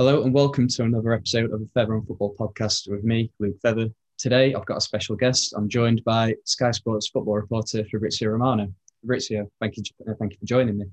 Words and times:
Hello 0.00 0.22
and 0.22 0.32
welcome 0.32 0.66
to 0.66 0.84
another 0.84 1.12
episode 1.12 1.52
of 1.52 1.60
the 1.60 1.68
Feather 1.74 1.94
on 1.94 2.06
Football 2.06 2.34
podcast 2.34 2.90
with 2.90 3.04
me, 3.04 3.30
Luke 3.38 3.60
Feather. 3.60 3.90
Today 4.16 4.54
I've 4.54 4.64
got 4.64 4.78
a 4.78 4.80
special 4.80 5.14
guest. 5.14 5.52
I'm 5.54 5.68
joined 5.68 6.02
by 6.04 6.36
Sky 6.46 6.70
Sports 6.70 7.08
football 7.08 7.34
reporter 7.34 7.84
Fabrizio 7.84 8.30
Romano. 8.30 8.72
Fabrizio, 9.02 9.50
thank 9.60 9.76
you, 9.76 9.82
uh, 10.08 10.14
thank 10.18 10.32
you 10.32 10.38
for 10.38 10.46
joining 10.46 10.78
me. 10.78 10.86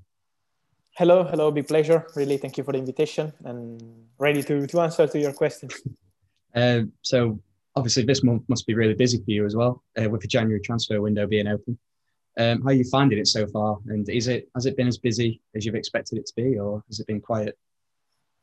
Hello, 0.94 1.24
hello, 1.24 1.50
big 1.50 1.66
pleasure. 1.66 2.06
Really, 2.14 2.36
thank 2.36 2.58
you 2.58 2.64
for 2.64 2.72
the 2.72 2.78
invitation 2.80 3.32
and 3.46 3.80
ready 4.18 4.42
to, 4.42 4.66
to 4.66 4.80
answer 4.82 5.06
to 5.06 5.18
your 5.18 5.32
questions. 5.32 5.72
Uh, 6.54 6.82
so 7.00 7.40
obviously 7.76 8.02
this 8.02 8.22
month 8.22 8.42
must 8.50 8.66
be 8.66 8.74
really 8.74 8.92
busy 8.92 9.16
for 9.16 9.30
you 9.30 9.46
as 9.46 9.56
well, 9.56 9.82
uh, 9.98 10.10
with 10.10 10.20
the 10.20 10.28
January 10.28 10.60
transfer 10.60 11.00
window 11.00 11.26
being 11.26 11.46
open. 11.46 11.78
Um, 12.36 12.60
how 12.60 12.68
are 12.68 12.72
you 12.74 12.84
finding 12.84 13.18
it 13.18 13.28
so 13.28 13.46
far? 13.46 13.78
And 13.86 14.06
is 14.10 14.28
it 14.28 14.50
has 14.54 14.66
it 14.66 14.76
been 14.76 14.86
as 14.86 14.98
busy 14.98 15.40
as 15.56 15.64
you've 15.64 15.76
expected 15.76 16.18
it 16.18 16.26
to 16.26 16.34
be, 16.36 16.58
or 16.58 16.84
has 16.88 17.00
it 17.00 17.06
been 17.06 17.22
quiet? 17.22 17.56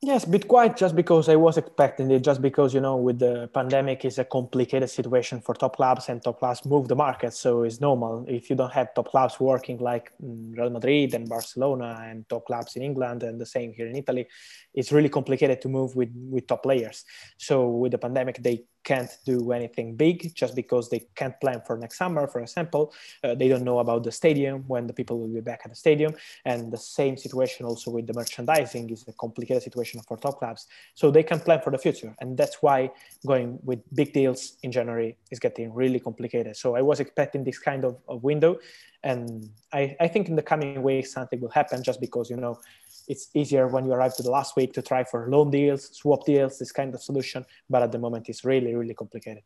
Yes, 0.05 0.23
a 0.23 0.29
bit 0.29 0.47
quiet 0.47 0.77
just 0.77 0.95
because 0.95 1.29
I 1.29 1.35
was 1.35 1.57
expecting 1.57 2.11
it, 2.11 2.19
just 2.19 2.39
because, 2.39 2.75
you 2.75 2.79
know, 2.79 2.95
with 2.95 3.17
the 3.17 3.49
pandemic 3.55 4.05
is 4.05 4.19
a 4.19 4.23
complicated 4.23 4.87
situation 4.91 5.41
for 5.41 5.55
top 5.55 5.77
clubs 5.77 6.09
and 6.09 6.21
top 6.21 6.37
clubs 6.37 6.63
move 6.63 6.87
the 6.87 6.95
market. 6.95 7.33
So 7.33 7.63
it's 7.63 7.81
normal 7.81 8.23
if 8.27 8.47
you 8.51 8.55
don't 8.55 8.71
have 8.71 8.93
top 8.93 9.09
clubs 9.09 9.39
working 9.39 9.79
like 9.79 10.11
mm, 10.23 10.55
Real 10.55 10.69
Madrid 10.69 11.15
and 11.15 11.27
Barcelona 11.27 12.05
and 12.07 12.29
top 12.29 12.45
clubs 12.45 12.75
in 12.75 12.83
England 12.83 13.23
and 13.23 13.41
the 13.41 13.47
same 13.47 13.73
here 13.73 13.87
in 13.87 13.95
Italy, 13.95 14.27
it's 14.75 14.91
really 14.91 15.09
complicated 15.09 15.59
to 15.61 15.69
move 15.69 15.95
with, 15.95 16.11
with 16.13 16.45
top 16.45 16.61
players. 16.61 17.03
So 17.37 17.67
with 17.67 17.91
the 17.91 17.97
pandemic, 17.97 18.43
they 18.43 18.65
can't 18.85 19.17
do 19.25 19.51
anything 19.51 19.95
big 19.95 20.33
just 20.35 20.55
because 20.55 20.89
they 20.89 21.01
can't 21.15 21.37
plan 21.41 21.61
for 21.65 21.77
next 21.77 21.97
summer, 21.97 22.27
for 22.27 22.39
example. 22.39 22.93
Uh, 23.23 23.35
they 23.35 23.49
don't 23.49 23.63
know 23.63 23.79
about 23.79 24.03
the 24.03 24.11
stadium, 24.11 24.63
when 24.67 24.85
the 24.87 24.93
people 24.93 25.19
will 25.19 25.33
be 25.33 25.41
back 25.41 25.61
at 25.65 25.71
the 25.71 25.75
stadium. 25.75 26.13
And 26.45 26.71
the 26.71 26.77
same 26.77 27.17
situation 27.17 27.65
also 27.65 27.91
with 27.91 28.05
the 28.07 28.13
merchandising 28.13 28.91
is 28.91 29.03
a 29.07 29.13
complicated 29.13 29.63
situation 29.63 29.94
for 30.01 30.17
top 30.17 30.39
clubs. 30.39 30.67
So 30.93 31.11
they 31.11 31.23
can 31.23 31.39
plan 31.39 31.61
for 31.61 31.71
the 31.71 31.77
future. 31.77 32.15
And 32.19 32.37
that's 32.37 32.61
why 32.61 32.91
going 33.25 33.59
with 33.63 33.79
big 33.93 34.13
deals 34.13 34.57
in 34.63 34.71
January 34.71 35.17
is 35.31 35.39
getting 35.39 35.73
really 35.73 35.99
complicated. 35.99 36.55
So 36.55 36.75
I 36.75 36.81
was 36.81 36.99
expecting 36.99 37.43
this 37.43 37.59
kind 37.59 37.85
of, 37.85 37.97
of 38.07 38.23
window. 38.23 38.57
And 39.03 39.49
I, 39.71 39.95
I 39.99 40.07
think 40.07 40.29
in 40.29 40.35
the 40.35 40.41
coming 40.41 40.81
weeks, 40.81 41.13
something 41.13 41.39
will 41.39 41.49
happen 41.49 41.83
just 41.83 42.01
because, 42.01 42.29
you 42.29 42.37
know, 42.37 42.59
it's 43.07 43.29
easier 43.35 43.67
when 43.67 43.85
you 43.85 43.93
arrive 43.93 44.15
to 44.15 44.23
the 44.23 44.31
last 44.31 44.55
week 44.55 44.73
to 44.73 44.81
try 44.81 45.03
for 45.03 45.29
loan 45.29 45.51
deals, 45.51 45.95
swap 45.95 46.25
deals, 46.25 46.57
this 46.57 46.71
kind 46.71 46.93
of 46.95 47.01
solution. 47.01 47.45
But 47.69 47.83
at 47.83 47.91
the 47.91 47.99
moment, 47.99 48.29
it's 48.29 48.43
really, 48.43 48.73
really 48.73 48.95
complicated. 48.95 49.43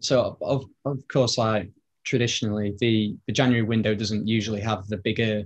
So, 0.00 0.36
of, 0.42 0.66
of 0.84 1.06
course, 1.08 1.38
like 1.38 1.70
traditionally, 2.04 2.74
the, 2.80 3.16
the 3.26 3.32
January 3.32 3.62
window 3.62 3.94
doesn't 3.94 4.26
usually 4.26 4.60
have 4.60 4.86
the 4.88 4.98
bigger 4.98 5.44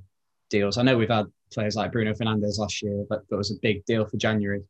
deals. 0.50 0.78
I 0.78 0.83
know 0.83 0.97
we've 0.97 1.09
had 1.09 1.27
players 1.53 1.77
like 1.77 1.93
Bruno 1.93 2.13
Fernandes 2.13 2.59
last 2.59 2.83
year, 2.83 3.05
but 3.09 3.29
that 3.29 3.37
was 3.37 3.51
a 3.51 3.61
big 3.63 3.85
deal 3.85 4.05
for 4.05 4.17
January. 4.17 4.63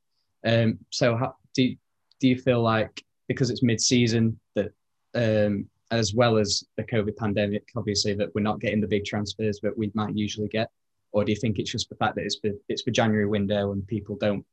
Um, 0.45 0.79
so, 0.91 1.17
how, 1.17 1.35
do, 1.55 1.75
do 2.21 2.29
you 2.29 2.39
feel 2.39 2.63
like 2.63 3.03
because 3.29 3.51
it's 3.51 3.63
mid 3.63 3.81
season 3.81 4.39
that 4.55 4.73
um, 5.15 5.67
as 5.91 6.15
well 6.15 6.37
as 6.37 6.65
the 6.77 6.85
COVID 6.85 7.17
pandemic, 7.17 7.69
obviously, 7.77 8.15
that 8.15 8.35
we're 8.35 8.43
not 8.43 8.61
getting 8.61 8.81
the 8.81 8.87
big 8.87 9.05
transfers 9.05 9.59
that 9.63 9.77
we 9.77 9.91
might 9.95 10.17
usually 10.17 10.49
get? 10.49 10.71
or 11.17 11.25
do 11.25 11.33
you 11.33 11.37
think 11.37 11.59
it's 11.59 11.71
just 11.71 11.89
the 11.89 11.95
fact 11.97 12.15
that 12.15 12.25
it's 12.25 12.39
the 12.43 12.59
it's 12.69 12.85
the 12.85 12.91
January 12.91 13.27
window 13.27 13.73
and 13.73 13.87
people 13.87 14.17
don't 14.17 14.45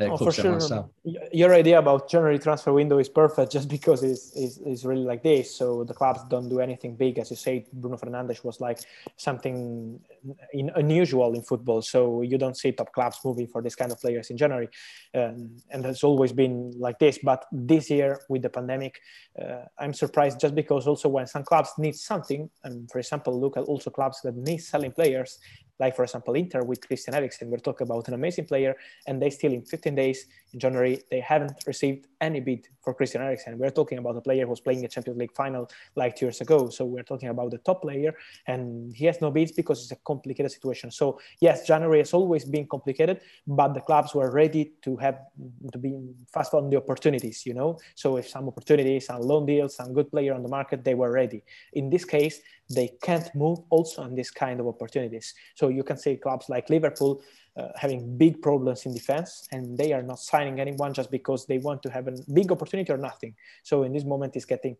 uh, 0.00 0.04
oh, 0.12 0.16
for 0.16 0.30
sure. 0.30 0.88
Your 1.32 1.52
idea 1.54 1.78
about 1.78 2.08
January 2.08 2.38
transfer 2.38 2.72
window 2.72 2.98
is 2.98 3.08
perfect 3.08 3.50
just 3.50 3.68
because 3.76 4.04
it's, 4.04 4.32
it's, 4.36 4.58
it's, 4.58 4.84
really 4.84 5.04
like 5.04 5.22
this. 5.22 5.56
So 5.56 5.82
the 5.82 5.94
clubs 5.94 6.20
don't 6.30 6.48
do 6.48 6.60
anything 6.60 6.94
big. 6.94 7.18
As 7.18 7.30
you 7.30 7.36
say, 7.36 7.66
Bruno 7.72 7.96
Fernandes 7.96 8.44
was 8.44 8.60
like 8.60 8.78
something 9.16 9.98
in, 10.52 10.70
unusual 10.76 11.34
in 11.34 11.42
football. 11.42 11.82
So 11.82 12.22
you 12.22 12.38
don't 12.38 12.56
see 12.56 12.70
top 12.70 12.92
clubs 12.92 13.18
moving 13.24 13.48
for 13.48 13.60
this 13.60 13.74
kind 13.74 13.90
of 13.90 14.00
players 14.00 14.30
in 14.30 14.36
January. 14.36 14.68
Um, 15.14 15.56
and 15.70 15.84
it's 15.84 16.04
always 16.04 16.32
been 16.32 16.72
like 16.78 17.00
this. 17.00 17.18
But 17.20 17.46
this 17.50 17.90
year 17.90 18.20
with 18.28 18.42
the 18.42 18.50
pandemic, 18.50 19.00
uh, 19.40 19.64
I'm 19.78 19.94
surprised 19.94 20.38
just 20.38 20.54
because 20.54 20.86
also 20.86 21.08
when 21.08 21.26
some 21.26 21.42
clubs 21.42 21.70
need 21.76 21.96
something, 21.96 22.48
and 22.62 22.88
for 22.90 22.98
example, 22.98 23.38
look 23.38 23.56
at 23.56 23.64
also 23.64 23.90
clubs 23.90 24.20
that 24.22 24.36
need 24.36 24.58
selling 24.58 24.92
players, 24.92 25.38
like 25.78 25.96
for 25.96 26.04
example 26.04 26.34
Inter 26.34 26.62
with 26.62 26.86
Christian 26.86 27.14
Eriksen. 27.14 27.50
We're 27.50 27.58
talking 27.58 27.86
about 27.86 28.08
an 28.08 28.14
amazing 28.14 28.46
player, 28.46 28.76
and 29.06 29.20
they 29.20 29.30
still 29.30 29.52
in 29.52 29.62
15 29.62 29.94
days 29.94 30.26
in 30.52 30.60
January 30.60 31.00
they 31.10 31.20
haven't 31.20 31.62
received 31.66 32.06
any 32.20 32.40
bid 32.40 32.68
for 32.80 32.94
Christian 32.94 33.22
Eriksen. 33.22 33.58
We're 33.58 33.70
talking 33.70 33.98
about 33.98 34.16
a 34.16 34.20
player 34.20 34.46
who's 34.46 34.60
playing 34.60 34.84
a 34.84 34.88
Champions 34.88 35.18
League 35.18 35.34
final 35.34 35.70
like 35.94 36.16
two 36.16 36.26
years 36.26 36.40
ago. 36.40 36.68
So 36.68 36.84
we're 36.84 37.02
talking 37.02 37.28
about 37.28 37.50
the 37.50 37.58
top 37.58 37.82
player, 37.82 38.14
and 38.46 38.94
he 38.94 39.04
has 39.06 39.20
no 39.20 39.30
bids 39.30 39.52
because 39.52 39.82
it's 39.82 39.92
a 39.92 39.96
complicated 39.96 40.50
situation. 40.52 40.90
So 40.90 41.20
yes, 41.40 41.66
January 41.66 41.98
has 41.98 42.14
always 42.14 42.44
been 42.44 42.66
complicated, 42.66 43.20
but 43.46 43.74
the 43.74 43.80
clubs 43.80 44.14
were 44.14 44.30
ready 44.30 44.72
to 44.82 44.96
have 44.96 45.18
to 45.72 45.78
be 45.78 45.98
fast 46.32 46.54
on 46.54 46.70
the 46.70 46.76
opportunities. 46.76 47.44
You 47.46 47.54
know, 47.54 47.78
so 47.94 48.16
if 48.16 48.28
some 48.28 48.48
opportunities, 48.48 49.06
some 49.06 49.20
loan 49.20 49.46
deals, 49.46 49.76
some 49.76 49.92
good 49.92 50.10
player 50.10 50.34
on 50.34 50.42
the 50.42 50.48
market, 50.48 50.84
they 50.84 50.94
were 50.94 51.12
ready. 51.12 51.44
In 51.74 51.90
this 51.90 52.04
case, 52.04 52.40
they 52.70 52.90
can't 53.02 53.34
move 53.34 53.60
also 53.70 54.02
on 54.02 54.14
this 54.14 54.30
kind 54.30 54.60
of 54.60 54.66
opportunities. 54.66 55.34
So 55.54 55.67
you 55.68 55.82
can 55.82 55.96
see 55.96 56.16
clubs 56.16 56.48
like 56.48 56.70
Liverpool 56.70 57.22
uh, 57.56 57.68
having 57.76 58.16
big 58.16 58.40
problems 58.40 58.86
in 58.86 58.94
defense 58.94 59.48
and 59.52 59.76
they 59.76 59.92
are 59.92 60.02
not 60.02 60.18
signing 60.18 60.60
anyone 60.60 60.92
just 60.94 61.10
because 61.10 61.46
they 61.46 61.58
want 61.58 61.82
to 61.82 61.90
have 61.90 62.06
a 62.08 62.12
big 62.32 62.52
opportunity 62.52 62.92
or 62.92 62.98
nothing. 62.98 63.34
So 63.62 63.82
in 63.82 63.92
this 63.92 64.04
moment, 64.04 64.36
it's 64.36 64.44
getting 64.44 64.76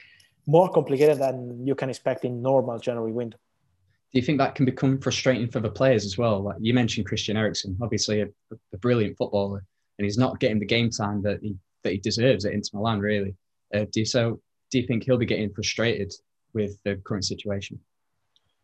more 0.46 0.68
complicated 0.70 1.18
than 1.18 1.66
you 1.66 1.74
can 1.74 1.90
expect 1.90 2.24
in 2.24 2.40
normal 2.40 2.78
January 2.78 3.12
window. 3.12 3.38
Do 4.12 4.18
you 4.18 4.24
think 4.24 4.38
that 4.38 4.54
can 4.54 4.64
become 4.64 4.98
frustrating 4.98 5.50
for 5.50 5.60
the 5.60 5.68
players 5.68 6.06
as 6.06 6.16
well? 6.16 6.40
Like 6.40 6.56
you 6.60 6.72
mentioned 6.72 7.06
Christian 7.06 7.36
Eriksen, 7.36 7.76
obviously 7.82 8.22
a, 8.22 8.28
a 8.72 8.78
brilliant 8.78 9.18
footballer, 9.18 9.62
and 9.98 10.04
he's 10.04 10.16
not 10.16 10.40
getting 10.40 10.58
the 10.58 10.66
game 10.66 10.88
time 10.88 11.20
that 11.22 11.40
he 11.42 11.56
that 11.84 11.92
he 11.92 11.98
deserves 11.98 12.46
at 12.46 12.54
Inter 12.54 12.70
Milan. 12.78 13.00
Really, 13.00 13.34
uh, 13.74 13.84
do 13.92 14.00
you, 14.00 14.06
so? 14.06 14.40
Do 14.70 14.78
you 14.78 14.86
think 14.86 15.04
he'll 15.04 15.18
be 15.18 15.26
getting 15.26 15.52
frustrated 15.52 16.12
with 16.54 16.78
the 16.84 16.96
current 16.96 17.26
situation? 17.26 17.78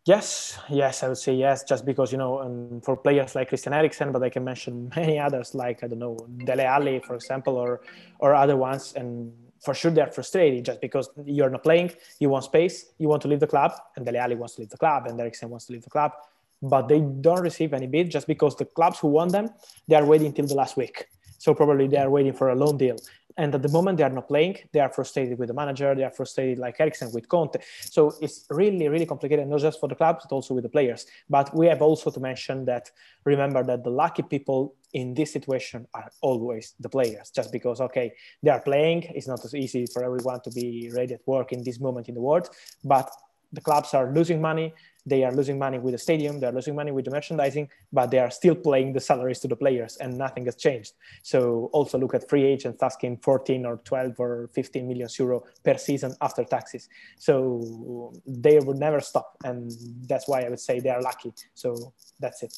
Yes, 0.07 0.59
yes, 0.69 1.03
I 1.03 1.09
would 1.09 1.17
say 1.17 1.33
yes, 1.35 1.65
just 1.65 1.87
because 1.87 2.13
you 2.13 2.19
know, 2.19 2.41
um, 2.41 2.83
for 2.83 2.95
players 2.95 3.35
like 3.35 3.49
Christian 3.49 3.73
Eriksen, 3.73 4.13
but 4.13 4.23
I 4.23 4.29
can 4.29 4.45
mention 4.45 4.93
many 4.97 5.19
others 5.19 5.55
like 5.55 5.83
I 5.83 5.87
don't 5.87 5.99
know 5.99 6.19
Dele 6.45 6.65
Alli, 6.65 7.01
for 7.01 7.15
example, 7.15 7.57
or 7.57 7.81
or 8.19 8.35
other 8.35 8.57
ones, 8.57 8.93
and 8.97 9.33
for 9.65 9.73
sure 9.73 9.91
they're 9.91 10.13
frustrated 10.13 10.63
just 10.67 10.83
because 10.83 11.09
you're 11.25 11.49
not 11.49 11.63
playing, 11.63 11.91
you 12.21 12.29
want 12.29 12.45
space, 12.45 12.93
you 12.99 13.09
want 13.09 13.23
to 13.23 13.29
leave 13.29 13.41
the 13.41 13.47
club, 13.47 13.73
and 13.97 14.05
Dele 14.05 14.19
Alli 14.19 14.35
wants 14.35 14.57
to 14.57 14.61
leave 14.61 14.71
the 14.71 14.77
club, 14.77 15.07
and 15.07 15.19
Eriksen 15.19 15.49
wants 15.49 15.65
to 15.67 15.73
leave 15.73 15.85
the 15.85 15.91
club, 15.91 16.13
but 16.61 16.87
they 16.87 17.01
don't 17.01 17.41
receive 17.41 17.73
any 17.73 17.87
bid 17.87 18.11
just 18.11 18.27
because 18.27 18.55
the 18.57 18.67
clubs 18.67 18.99
who 18.99 19.09
want 19.09 19.33
them, 19.33 19.49
they 19.89 19.97
are 19.97 20.05
waiting 20.05 20.35
till 20.35 20.47
the 20.47 20.55
last 20.55 20.77
week. 20.77 21.07
So 21.39 21.55
probably 21.55 21.89
they 21.89 21.97
are 21.97 22.11
waiting 22.11 22.35
for 22.35 22.51
a 22.51 22.55
loan 22.55 22.77
deal. 22.77 22.97
And 23.37 23.55
at 23.55 23.63
the 23.63 23.69
moment 23.69 23.99
they 23.99 24.05
are 24.05 24.11
not 24.11 24.29
playing, 24.29 24.59
they 24.73 24.81
are 24.81 24.89
frustrated 24.89 25.39
with 25.39 25.49
the 25.49 25.55
manager, 25.55 25.95
they 25.95 26.05
are 26.05 26.11
frustrated 26.11 26.59
like 26.59 26.77
Eriksen 26.79 27.11
with 27.13 27.29
Conte. 27.29 27.59
So 27.81 28.15
it's 28.21 28.47
really, 28.51 28.89
really 28.89 29.07
complicated, 29.07 29.49
not 29.49 29.61
just 29.61 29.81
for 29.81 29.89
the 29.89 29.97
clubs, 29.97 30.25
but 30.25 30.35
also 30.35 30.55
with 30.55 30.63
the 30.63 30.69
players. 30.69 31.07
But 31.29 31.55
we 31.55 31.67
have 31.67 31.83
also 31.83 32.11
to 32.11 32.21
mention 32.21 32.65
that 32.67 32.91
remember 33.25 33.65
that 33.65 33.83
the 33.83 33.91
lucky 33.91 34.23
people 34.23 34.75
in 34.93 35.15
this 35.15 35.33
situation 35.33 35.89
are 35.95 36.11
always 36.21 36.75
the 36.79 36.89
players, 36.89 37.31
just 37.31 37.51
because 37.51 37.81
okay, 37.81 38.13
they 38.43 38.51
are 38.51 38.61
playing. 38.61 39.03
It's 39.15 39.27
not 39.27 39.45
as 39.45 39.55
easy 39.55 39.87
for 39.87 40.05
everyone 40.05 40.41
to 40.43 40.51
be 40.51 40.91
ready 40.95 41.15
at 41.15 41.27
work 41.27 41.53
in 41.53 41.65
this 41.65 41.81
moment 41.81 42.09
in 42.09 42.15
the 42.15 42.21
world, 42.21 42.49
but 42.85 43.11
the 43.53 43.61
clubs 43.61 43.95
are 43.95 44.13
losing 44.13 44.41
money 44.41 44.73
they 45.07 45.25
are 45.25 45.33
losing 45.33 45.59
money 45.59 45.79
with 45.79 45.93
the 45.93 45.99
stadium, 45.99 46.41
they 46.41 46.47
are 46.47 46.53
losing 46.53 46.75
money 46.75 46.91
with 46.91 47.05
the 47.05 47.11
merchandising, 47.11 47.69
but 47.93 48.11
they 48.11 48.19
are 48.19 48.31
still 48.31 48.55
paying 48.55 48.93
the 48.93 49.01
salaries 49.01 49.41
to 49.41 49.49
the 49.49 49.57
players 49.57 49.97
and 49.99 50.17
nothing 50.17 50.45
has 50.47 50.57
changed. 50.57 50.93
So 51.23 51.69
also 51.73 51.99
look 51.99 52.15
at 52.15 52.29
free 52.29 52.45
agents 52.45 52.83
asking 52.83 53.19
14 53.19 53.67
or 53.67 53.77
12 53.85 54.19
or 54.19 54.51
15 54.55 54.89
million 54.89 55.09
euro 55.19 55.45
per 55.63 55.77
season 55.77 56.15
after 56.21 56.45
taxes. 56.45 56.89
So 57.19 58.13
they 58.27 58.59
would 58.61 58.79
never 58.79 59.01
stop. 59.01 59.37
And 59.45 59.71
that's 60.09 60.27
why 60.27 60.43
I 60.43 60.49
would 60.49 60.61
say 60.61 60.81
they 60.81 60.91
are 60.91 61.03
lucky. 61.03 61.33
So 61.55 61.93
that's 62.19 62.43
it. 62.43 62.57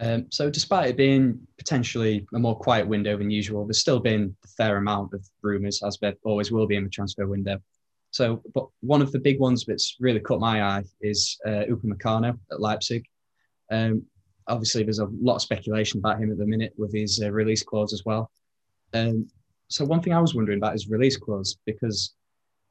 Um, 0.00 0.26
so 0.30 0.50
despite 0.50 0.90
it 0.90 0.96
being 0.96 1.46
potentially 1.56 2.26
a 2.34 2.38
more 2.38 2.56
quiet 2.56 2.88
window 2.88 3.16
than 3.16 3.30
usual, 3.30 3.64
there's 3.64 3.78
still 3.78 4.00
been 4.00 4.34
a 4.44 4.48
fair 4.48 4.76
amount 4.76 5.14
of 5.14 5.24
rumours, 5.42 5.82
as 5.86 5.98
there 6.00 6.14
always 6.24 6.50
will 6.50 6.66
be 6.66 6.76
in 6.76 6.84
the 6.84 6.90
transfer 6.90 7.26
window. 7.26 7.60
So, 8.14 8.40
but 8.54 8.68
one 8.80 9.02
of 9.02 9.10
the 9.10 9.18
big 9.18 9.40
ones 9.40 9.64
that's 9.66 9.96
really 9.98 10.20
caught 10.20 10.38
my 10.38 10.62
eye 10.62 10.84
is 11.00 11.36
uh, 11.44 11.64
Upamecano 11.68 12.38
at 12.52 12.60
Leipzig. 12.60 13.02
Um, 13.72 14.04
obviously, 14.46 14.84
there's 14.84 15.00
a 15.00 15.08
lot 15.20 15.34
of 15.34 15.42
speculation 15.42 15.98
about 15.98 16.20
him 16.20 16.30
at 16.30 16.38
the 16.38 16.46
minute 16.46 16.74
with 16.78 16.94
his 16.94 17.20
uh, 17.20 17.32
release 17.32 17.64
clause 17.64 17.92
as 17.92 18.04
well. 18.04 18.30
Um, 18.92 19.26
so, 19.66 19.84
one 19.84 20.00
thing 20.00 20.12
I 20.12 20.20
was 20.20 20.32
wondering 20.32 20.58
about 20.58 20.76
is 20.76 20.86
release 20.86 21.16
clause 21.16 21.56
because 21.66 22.14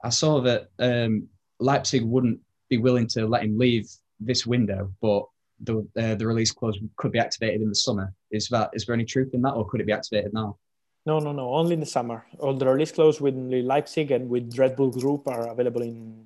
I 0.01 0.07
saw 0.07 0.39
that 0.43 0.69
um, 0.79 1.27
Leipzig 1.59 2.03
wouldn't 2.05 2.39
be 2.69 2.77
willing 2.77 3.07
to 3.07 3.27
let 3.27 3.43
him 3.43 3.57
leave 3.57 3.89
this 4.21 4.47
window, 4.47 4.93
but 5.01 5.25
the 5.59 5.85
uh, 5.99 6.15
the 6.15 6.25
release 6.25 6.53
clause 6.53 6.79
could 6.95 7.11
be 7.11 7.19
activated 7.19 7.61
in 7.61 7.67
the 7.67 7.75
summer. 7.75 8.13
Is 8.31 8.47
that 8.47 8.69
is 8.71 8.85
there 8.85 8.95
any 8.95 9.03
truth 9.03 9.33
in 9.33 9.41
that, 9.41 9.55
or 9.55 9.67
could 9.67 9.81
it 9.81 9.87
be 9.87 9.91
activated 9.91 10.33
now? 10.33 10.57
No, 11.05 11.19
no, 11.19 11.33
no. 11.33 11.53
Only 11.53 11.73
in 11.73 11.79
the 11.81 11.85
summer. 11.85 12.25
All 12.39 12.53
the 12.53 12.65
release 12.65 12.91
clause 12.91 13.19
with 13.19 13.35
Leipzig 13.35 14.11
and 14.11 14.29
with 14.29 14.57
Red 14.57 14.75
Bull 14.75 14.89
Group 14.89 15.27
are 15.27 15.47
available 15.49 15.81
in 15.81 16.25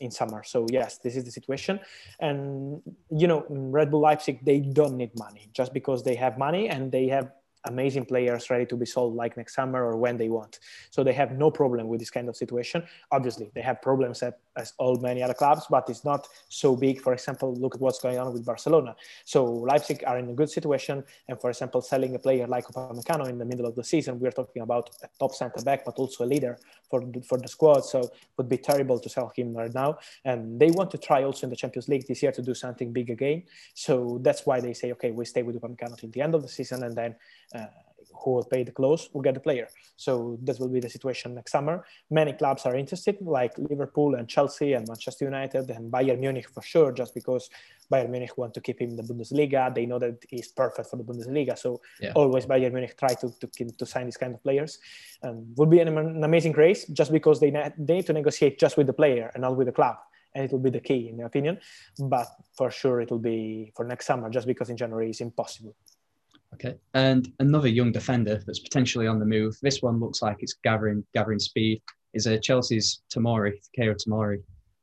in 0.00 0.10
summer. 0.10 0.42
So 0.44 0.66
yes, 0.70 0.98
this 0.98 1.16
is 1.16 1.24
the 1.24 1.30
situation. 1.30 1.80
And 2.20 2.82
you 3.10 3.26
know, 3.26 3.44
Red 3.48 3.90
Bull 3.90 4.00
Leipzig 4.00 4.44
they 4.44 4.60
don't 4.60 4.96
need 4.96 5.16
money 5.18 5.50
just 5.52 5.72
because 5.72 6.02
they 6.02 6.14
have 6.14 6.38
money 6.38 6.68
and 6.68 6.92
they 6.92 7.08
have 7.08 7.32
amazing 7.64 8.04
players 8.04 8.50
ready 8.50 8.64
to 8.66 8.76
be 8.76 8.86
sold 8.86 9.14
like 9.14 9.36
next 9.36 9.54
summer 9.54 9.84
or 9.84 9.96
when 9.96 10.16
they 10.16 10.28
want. 10.28 10.60
So 10.90 11.02
they 11.02 11.12
have 11.12 11.32
no 11.32 11.50
problem 11.50 11.88
with 11.88 12.00
this 12.00 12.10
kind 12.10 12.28
of 12.28 12.36
situation. 12.36 12.84
Obviously, 13.10 13.50
they 13.54 13.62
have 13.62 13.82
problems 13.82 14.22
at, 14.22 14.38
as 14.58 14.72
all 14.78 14.96
many 14.96 15.22
other 15.22 15.34
clubs, 15.34 15.64
but 15.70 15.88
it's 15.88 16.04
not 16.04 16.28
so 16.48 16.76
big. 16.76 17.00
For 17.00 17.12
example, 17.12 17.54
look 17.54 17.74
at 17.76 17.80
what's 17.80 18.00
going 18.00 18.18
on 18.18 18.32
with 18.32 18.44
Barcelona. 18.44 18.94
So 19.24 19.44
Leipzig 19.44 20.02
are 20.06 20.18
in 20.18 20.28
a 20.28 20.34
good 20.34 20.50
situation. 20.50 21.04
And 21.28 21.40
for 21.40 21.50
example, 21.50 21.80
selling 21.80 22.14
a 22.14 22.18
player 22.18 22.46
like 22.46 22.66
Upamecano 22.66 23.28
in 23.28 23.38
the 23.38 23.44
middle 23.44 23.66
of 23.66 23.74
the 23.74 23.84
season, 23.84 24.18
we're 24.20 24.32
talking 24.32 24.62
about 24.62 24.90
a 25.02 25.08
top 25.18 25.34
center 25.34 25.62
back, 25.62 25.84
but 25.84 25.94
also 25.96 26.24
a 26.24 26.28
leader 26.34 26.58
for 26.90 27.00
the, 27.00 27.20
for 27.22 27.38
the 27.38 27.48
squad. 27.48 27.82
So 27.92 28.00
it 28.00 28.12
would 28.36 28.48
be 28.48 28.58
terrible 28.58 28.98
to 28.98 29.08
sell 29.08 29.32
him 29.34 29.54
right 29.54 29.72
now. 29.72 29.98
And 30.24 30.60
they 30.60 30.70
want 30.70 30.90
to 30.90 30.98
try 30.98 31.22
also 31.22 31.46
in 31.46 31.50
the 31.50 31.56
Champions 31.56 31.88
League 31.88 32.06
this 32.06 32.22
year 32.22 32.32
to 32.32 32.42
do 32.42 32.54
something 32.54 32.92
big 32.92 33.10
again. 33.10 33.44
So 33.74 34.18
that's 34.22 34.44
why 34.44 34.60
they 34.60 34.74
say, 34.74 34.92
okay, 34.92 35.10
we 35.10 35.24
stay 35.24 35.42
with 35.42 35.60
Upamecano 35.60 35.96
till 35.96 36.10
the 36.10 36.22
end 36.22 36.34
of 36.34 36.42
the 36.42 36.48
season, 36.48 36.82
and 36.84 36.96
then 36.96 37.14
uh, 37.54 37.66
who 38.14 38.32
will 38.32 38.44
pay 38.44 38.62
the 38.62 38.72
close 38.72 39.08
will 39.12 39.22
get 39.22 39.34
the 39.34 39.40
player. 39.40 39.68
So 39.96 40.38
that 40.42 40.58
will 40.58 40.68
be 40.68 40.80
the 40.80 40.90
situation 40.90 41.34
next 41.34 41.52
summer. 41.52 41.84
Many 42.10 42.32
clubs 42.32 42.66
are 42.66 42.76
interested, 42.76 43.16
like 43.20 43.52
Liverpool 43.58 44.14
and 44.14 44.28
Chelsea 44.28 44.72
and 44.72 44.86
Manchester 44.86 45.24
United 45.24 45.70
and 45.70 45.90
Bayern 45.90 46.20
Munich 46.20 46.48
for 46.48 46.62
sure, 46.62 46.92
just 46.92 47.14
because 47.14 47.50
Bayern 47.92 48.10
Munich 48.10 48.36
want 48.36 48.54
to 48.54 48.60
keep 48.60 48.80
him 48.80 48.90
in 48.90 48.96
the 48.96 49.02
Bundesliga. 49.02 49.74
They 49.74 49.86
know 49.86 49.98
that 49.98 50.24
he's 50.28 50.48
perfect 50.48 50.90
for 50.90 50.96
the 50.96 51.04
Bundesliga. 51.04 51.58
So 51.58 51.80
yeah. 52.00 52.12
always 52.14 52.46
Bayern 52.46 52.72
Munich 52.72 52.96
try 52.98 53.14
to, 53.14 53.32
to, 53.40 53.64
to 53.70 53.86
sign 53.86 54.06
these 54.06 54.16
kind 54.16 54.34
of 54.34 54.42
players. 54.42 54.78
And 55.22 55.56
would 55.56 55.70
be 55.70 55.80
an, 55.80 55.96
an 55.96 56.24
amazing 56.24 56.52
race 56.52 56.86
just 56.86 57.12
because 57.12 57.40
they, 57.40 57.50
they 57.50 57.94
need 57.94 58.06
to 58.06 58.12
negotiate 58.12 58.58
just 58.58 58.76
with 58.76 58.86
the 58.86 58.92
player 58.92 59.30
and 59.34 59.42
not 59.42 59.56
with 59.56 59.66
the 59.66 59.72
club 59.72 59.96
and 60.34 60.44
it 60.44 60.52
will 60.52 60.58
be 60.58 60.70
the 60.70 60.80
key 60.80 61.08
in 61.08 61.16
my 61.16 61.24
opinion. 61.24 61.58
But 61.98 62.28
for 62.56 62.70
sure, 62.70 63.00
it 63.00 63.10
will 63.10 63.18
be 63.18 63.72
for 63.74 63.84
next 63.84 64.06
summer, 64.06 64.30
just 64.30 64.46
because 64.46 64.70
in 64.70 64.76
January 64.76 65.10
is 65.10 65.20
impossible. 65.20 65.74
Okay, 66.60 66.76
and 66.94 67.32
another 67.38 67.68
young 67.68 67.92
defender 67.92 68.42
that's 68.44 68.58
potentially 68.58 69.06
on 69.06 69.20
the 69.20 69.24
move. 69.24 69.56
This 69.62 69.80
one 69.80 70.00
looks 70.00 70.22
like 70.22 70.38
it's 70.40 70.54
gathering 70.64 71.04
gathering 71.14 71.38
speed. 71.38 71.80
Is 72.14 72.26
a 72.26 72.38
Chelsea's 72.38 73.02
Tomori, 73.14 73.52
Fikayo 73.62 73.94
Tomori. 73.94 74.42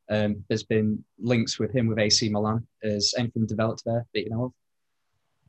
Um, 0.09 0.43
there's 0.47 0.63
been 0.63 1.03
links 1.19 1.59
with 1.59 1.73
him 1.75 1.87
with 1.87 1.99
AC 1.99 2.29
Milan. 2.29 2.65
Is 2.81 3.13
anything 3.17 3.45
developed 3.45 3.83
there 3.85 4.05
that 4.13 4.21
you 4.21 4.29
know 4.29 4.45
of? 4.45 4.51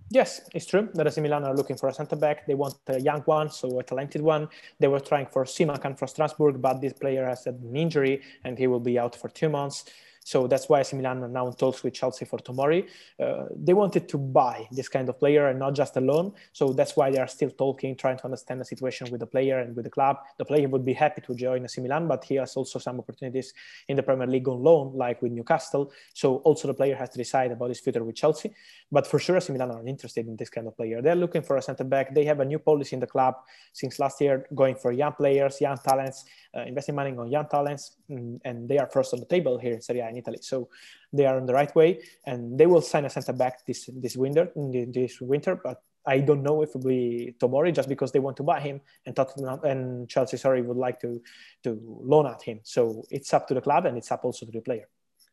Yes, 0.08 0.40
it's 0.54 0.66
true 0.66 0.88
that 0.94 1.06
AC 1.06 1.20
Milan 1.20 1.44
are 1.44 1.54
looking 1.54 1.76
for 1.76 1.88
a 1.88 1.92
centre 1.92 2.16
back. 2.16 2.46
They 2.46 2.54
want 2.54 2.76
a 2.88 2.98
young 2.98 3.22
one, 3.22 3.50
so 3.50 3.78
a 3.78 3.82
talented 3.82 4.22
one. 4.22 4.48
They 4.80 4.88
were 4.88 5.00
trying 5.00 5.26
for 5.26 5.44
Simakan 5.44 5.98
for 5.98 6.06
Strasbourg, 6.06 6.60
but 6.62 6.80
this 6.80 6.94
player 6.94 7.26
has 7.26 7.44
had 7.44 7.54
an 7.56 7.76
injury 7.76 8.22
and 8.42 8.58
he 8.58 8.66
will 8.66 8.80
be 8.80 8.98
out 8.98 9.14
for 9.14 9.28
two 9.28 9.48
months. 9.48 9.84
So 10.26 10.48
that's 10.48 10.68
why 10.68 10.80
AC 10.80 10.96
Milan 10.96 11.22
are 11.22 11.28
now 11.28 11.46
in 11.46 11.52
talks 11.52 11.84
with 11.84 11.94
Chelsea 11.94 12.24
for 12.24 12.40
Tomori. 12.40 12.88
Uh, 13.22 13.44
they 13.54 13.74
wanted 13.74 14.08
to 14.08 14.18
buy 14.18 14.66
this 14.72 14.88
kind 14.88 15.08
of 15.08 15.20
player 15.20 15.46
and 15.50 15.60
not 15.60 15.76
just 15.76 15.96
a 15.96 16.00
loan. 16.00 16.32
So 16.52 16.72
that's 16.72 16.96
why 16.96 17.12
they 17.12 17.18
are 17.18 17.28
still 17.28 17.50
talking, 17.50 17.94
trying 17.94 18.18
to 18.18 18.24
understand 18.24 18.60
the 18.60 18.64
situation 18.64 19.08
with 19.12 19.20
the 19.20 19.26
player 19.28 19.60
and 19.60 19.76
with 19.76 19.84
the 19.84 19.90
club. 19.98 20.16
The 20.38 20.44
player 20.44 20.68
would 20.68 20.84
be 20.84 20.94
happy 20.94 21.20
to 21.20 21.34
join 21.36 21.64
AC 21.64 21.80
Milan, 21.80 22.08
but 22.08 22.24
he 22.24 22.34
has 22.34 22.56
also 22.56 22.80
some 22.80 22.98
opportunities 22.98 23.54
in 23.86 23.96
the 23.96 24.02
Premier 24.02 24.26
League 24.26 24.48
on 24.48 24.60
loan, 24.64 24.96
like 24.96 25.22
with 25.22 25.30
Newcastle. 25.30 25.92
So 26.12 26.38
also 26.38 26.66
the 26.66 26.74
player 26.74 26.96
has 26.96 27.10
to 27.10 27.18
decide 27.18 27.52
about 27.52 27.68
his 27.68 27.78
future 27.78 28.02
with 28.02 28.16
Chelsea. 28.16 28.52
But 28.90 29.06
for 29.06 29.20
sure, 29.20 29.36
AC 29.36 29.52
Milan 29.52 29.70
are 29.70 29.86
interested 29.86 30.26
in 30.26 30.34
this 30.34 30.50
kind 30.50 30.66
of 30.66 30.76
player. 30.76 31.02
They're 31.02 31.14
looking 31.14 31.42
for 31.42 31.56
a 31.56 31.62
centre 31.62 31.84
back. 31.84 32.12
They 32.12 32.24
have 32.24 32.40
a 32.40 32.44
new 32.44 32.58
policy 32.58 32.96
in 32.96 33.00
the 33.00 33.06
club 33.06 33.36
since 33.72 34.00
last 34.00 34.20
year, 34.20 34.48
going 34.56 34.74
for 34.74 34.90
young 34.90 35.12
players, 35.12 35.60
young 35.60 35.78
talents, 35.78 36.24
uh, 36.56 36.62
investing 36.62 36.96
money 36.96 37.16
on 37.16 37.30
young 37.30 37.46
talents, 37.46 37.96
mm, 38.10 38.40
and 38.44 38.68
they 38.68 38.78
are 38.78 38.88
first 38.88 39.14
on 39.14 39.20
the 39.20 39.26
table 39.26 39.56
here 39.56 39.74
in 39.74 39.80
Serie 39.80 40.00
A 40.00 40.15
Italy. 40.16 40.38
So 40.40 40.68
they 41.12 41.26
are 41.26 41.36
on 41.36 41.46
the 41.46 41.54
right 41.54 41.74
way, 41.74 42.00
and 42.24 42.58
they 42.58 42.66
will 42.66 42.82
sign 42.82 43.04
a 43.04 43.10
centre 43.10 43.32
back 43.32 43.66
this 43.66 43.88
this 43.92 44.16
winter. 44.16 44.50
This 44.54 45.20
winter, 45.20 45.56
but 45.56 45.82
I 46.06 46.20
don't 46.20 46.42
know 46.42 46.62
if 46.62 46.70
it 46.70 46.76
will 46.76 46.88
be 46.88 47.34
Tomori 47.40 47.74
just 47.74 47.88
because 47.88 48.12
they 48.12 48.20
want 48.20 48.36
to 48.36 48.42
buy 48.42 48.60
him, 48.60 48.80
and 49.04 49.14
Tottenham 49.14 49.60
and 49.64 50.08
Chelsea, 50.08 50.36
sorry, 50.36 50.62
would 50.62 50.76
like 50.76 51.00
to 51.00 51.20
to 51.64 51.80
loan 51.82 52.26
at 52.26 52.42
him. 52.42 52.60
So 52.62 53.04
it's 53.10 53.34
up 53.34 53.48
to 53.48 53.54
the 53.54 53.60
club, 53.60 53.86
and 53.86 53.98
it's 53.98 54.12
up 54.12 54.24
also 54.24 54.46
to 54.46 54.52
the 54.52 54.60
player. 54.60 54.88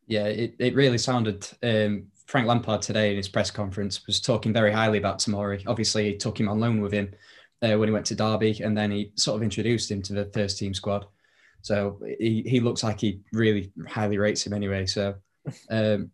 Yeah, 0.07 0.25
it, 0.25 0.55
it 0.59 0.75
really 0.75 0.97
sounded. 0.97 1.47
Um, 1.61 2.07
Frank 2.25 2.47
Lampard 2.47 2.81
today 2.81 3.11
in 3.11 3.17
his 3.17 3.27
press 3.27 3.51
conference 3.51 4.05
was 4.07 4.19
talking 4.19 4.53
very 4.53 4.71
highly 4.71 4.97
about 4.97 5.19
Tomori. 5.19 5.63
Obviously, 5.67 6.05
he 6.05 6.17
took 6.17 6.39
him 6.39 6.49
on 6.49 6.59
loan 6.59 6.81
with 6.81 6.91
him 6.91 7.13
uh, 7.61 7.77
when 7.77 7.87
he 7.87 7.93
went 7.93 8.05
to 8.07 8.15
Derby, 8.15 8.59
and 8.63 8.77
then 8.77 8.91
he 8.91 9.11
sort 9.15 9.37
of 9.37 9.43
introduced 9.43 9.91
him 9.91 10.01
to 10.01 10.13
the 10.13 10.25
first 10.25 10.57
team 10.57 10.73
squad. 10.73 11.05
So 11.63 11.99
he, 12.19 12.43
he 12.45 12.59
looks 12.59 12.83
like 12.83 12.99
he 12.99 13.21
really 13.31 13.71
highly 13.87 14.17
rates 14.17 14.45
him 14.45 14.53
anyway. 14.53 14.85
So, 14.85 15.15
um, 15.69 16.11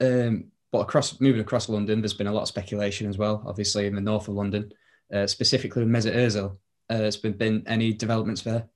um, 0.00 0.44
but 0.70 0.80
across 0.80 1.20
moving 1.20 1.40
across 1.40 1.68
London, 1.68 2.00
there's 2.00 2.14
been 2.14 2.26
a 2.28 2.32
lot 2.32 2.42
of 2.42 2.48
speculation 2.48 3.08
as 3.08 3.18
well. 3.18 3.42
Obviously, 3.46 3.86
in 3.86 3.94
the 3.94 4.00
north 4.00 4.28
of 4.28 4.34
London, 4.34 4.72
uh, 5.12 5.26
specifically 5.26 5.82
with 5.82 5.92
Mesut 5.92 6.14
Ozil. 6.14 6.56
Uh, 6.90 6.96
has 6.96 7.16
been 7.16 7.32
been 7.32 7.62
any 7.66 7.92
developments 7.94 8.42
there? 8.42 8.68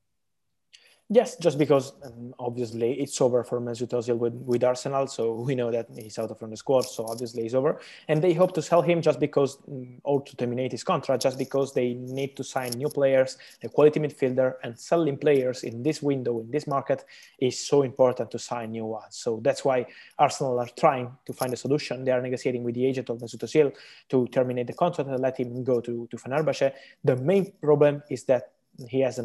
Yes, 1.08 1.36
just 1.36 1.56
because 1.56 1.92
um, 2.02 2.34
obviously 2.40 2.94
it's 2.94 3.20
over 3.20 3.44
for 3.44 3.60
Mesut 3.60 3.90
Ozil 3.90 4.18
with, 4.18 4.34
with 4.34 4.64
Arsenal, 4.64 5.06
so 5.06 5.34
we 5.34 5.54
know 5.54 5.70
that 5.70 5.86
he's 5.94 6.18
out 6.18 6.32
of 6.32 6.38
from 6.40 6.50
the 6.50 6.56
squad, 6.56 6.80
so 6.80 7.06
obviously 7.06 7.44
he's 7.44 7.54
over. 7.54 7.78
And 8.08 8.20
they 8.20 8.32
hope 8.32 8.52
to 8.54 8.62
sell 8.62 8.82
him 8.82 9.00
just 9.00 9.20
because, 9.20 9.58
um, 9.68 10.00
or 10.02 10.20
to 10.22 10.34
terminate 10.34 10.72
his 10.72 10.82
contract, 10.82 11.22
just 11.22 11.38
because 11.38 11.72
they 11.72 11.94
need 11.94 12.36
to 12.36 12.42
sign 12.42 12.70
new 12.70 12.88
players, 12.88 13.38
a 13.62 13.68
quality 13.68 14.00
midfielder, 14.00 14.54
and 14.64 14.76
selling 14.76 15.16
players 15.16 15.62
in 15.62 15.80
this 15.80 16.02
window, 16.02 16.40
in 16.40 16.50
this 16.50 16.66
market, 16.66 17.04
is 17.38 17.56
so 17.56 17.82
important 17.82 18.28
to 18.32 18.38
sign 18.40 18.72
new 18.72 18.86
ones. 18.86 19.16
So 19.16 19.38
that's 19.44 19.64
why 19.64 19.86
Arsenal 20.18 20.58
are 20.58 20.68
trying 20.76 21.12
to 21.24 21.32
find 21.32 21.52
a 21.52 21.56
solution. 21.56 22.04
They 22.04 22.10
are 22.10 22.20
negotiating 22.20 22.64
with 22.64 22.74
the 22.74 22.84
agent 22.84 23.10
of 23.10 23.18
Mesut 23.18 23.44
Ozil 23.44 23.72
to 24.08 24.26
terminate 24.26 24.66
the 24.66 24.72
contract 24.72 25.08
and 25.08 25.20
let 25.20 25.38
him 25.38 25.62
go 25.62 25.80
to, 25.80 26.08
to 26.10 26.16
Fenerbahce. 26.16 26.72
The 27.04 27.14
main 27.14 27.52
problem 27.62 28.02
is 28.10 28.24
that 28.24 28.50
he 28.88 29.00
has 29.00 29.18
a 29.18 29.22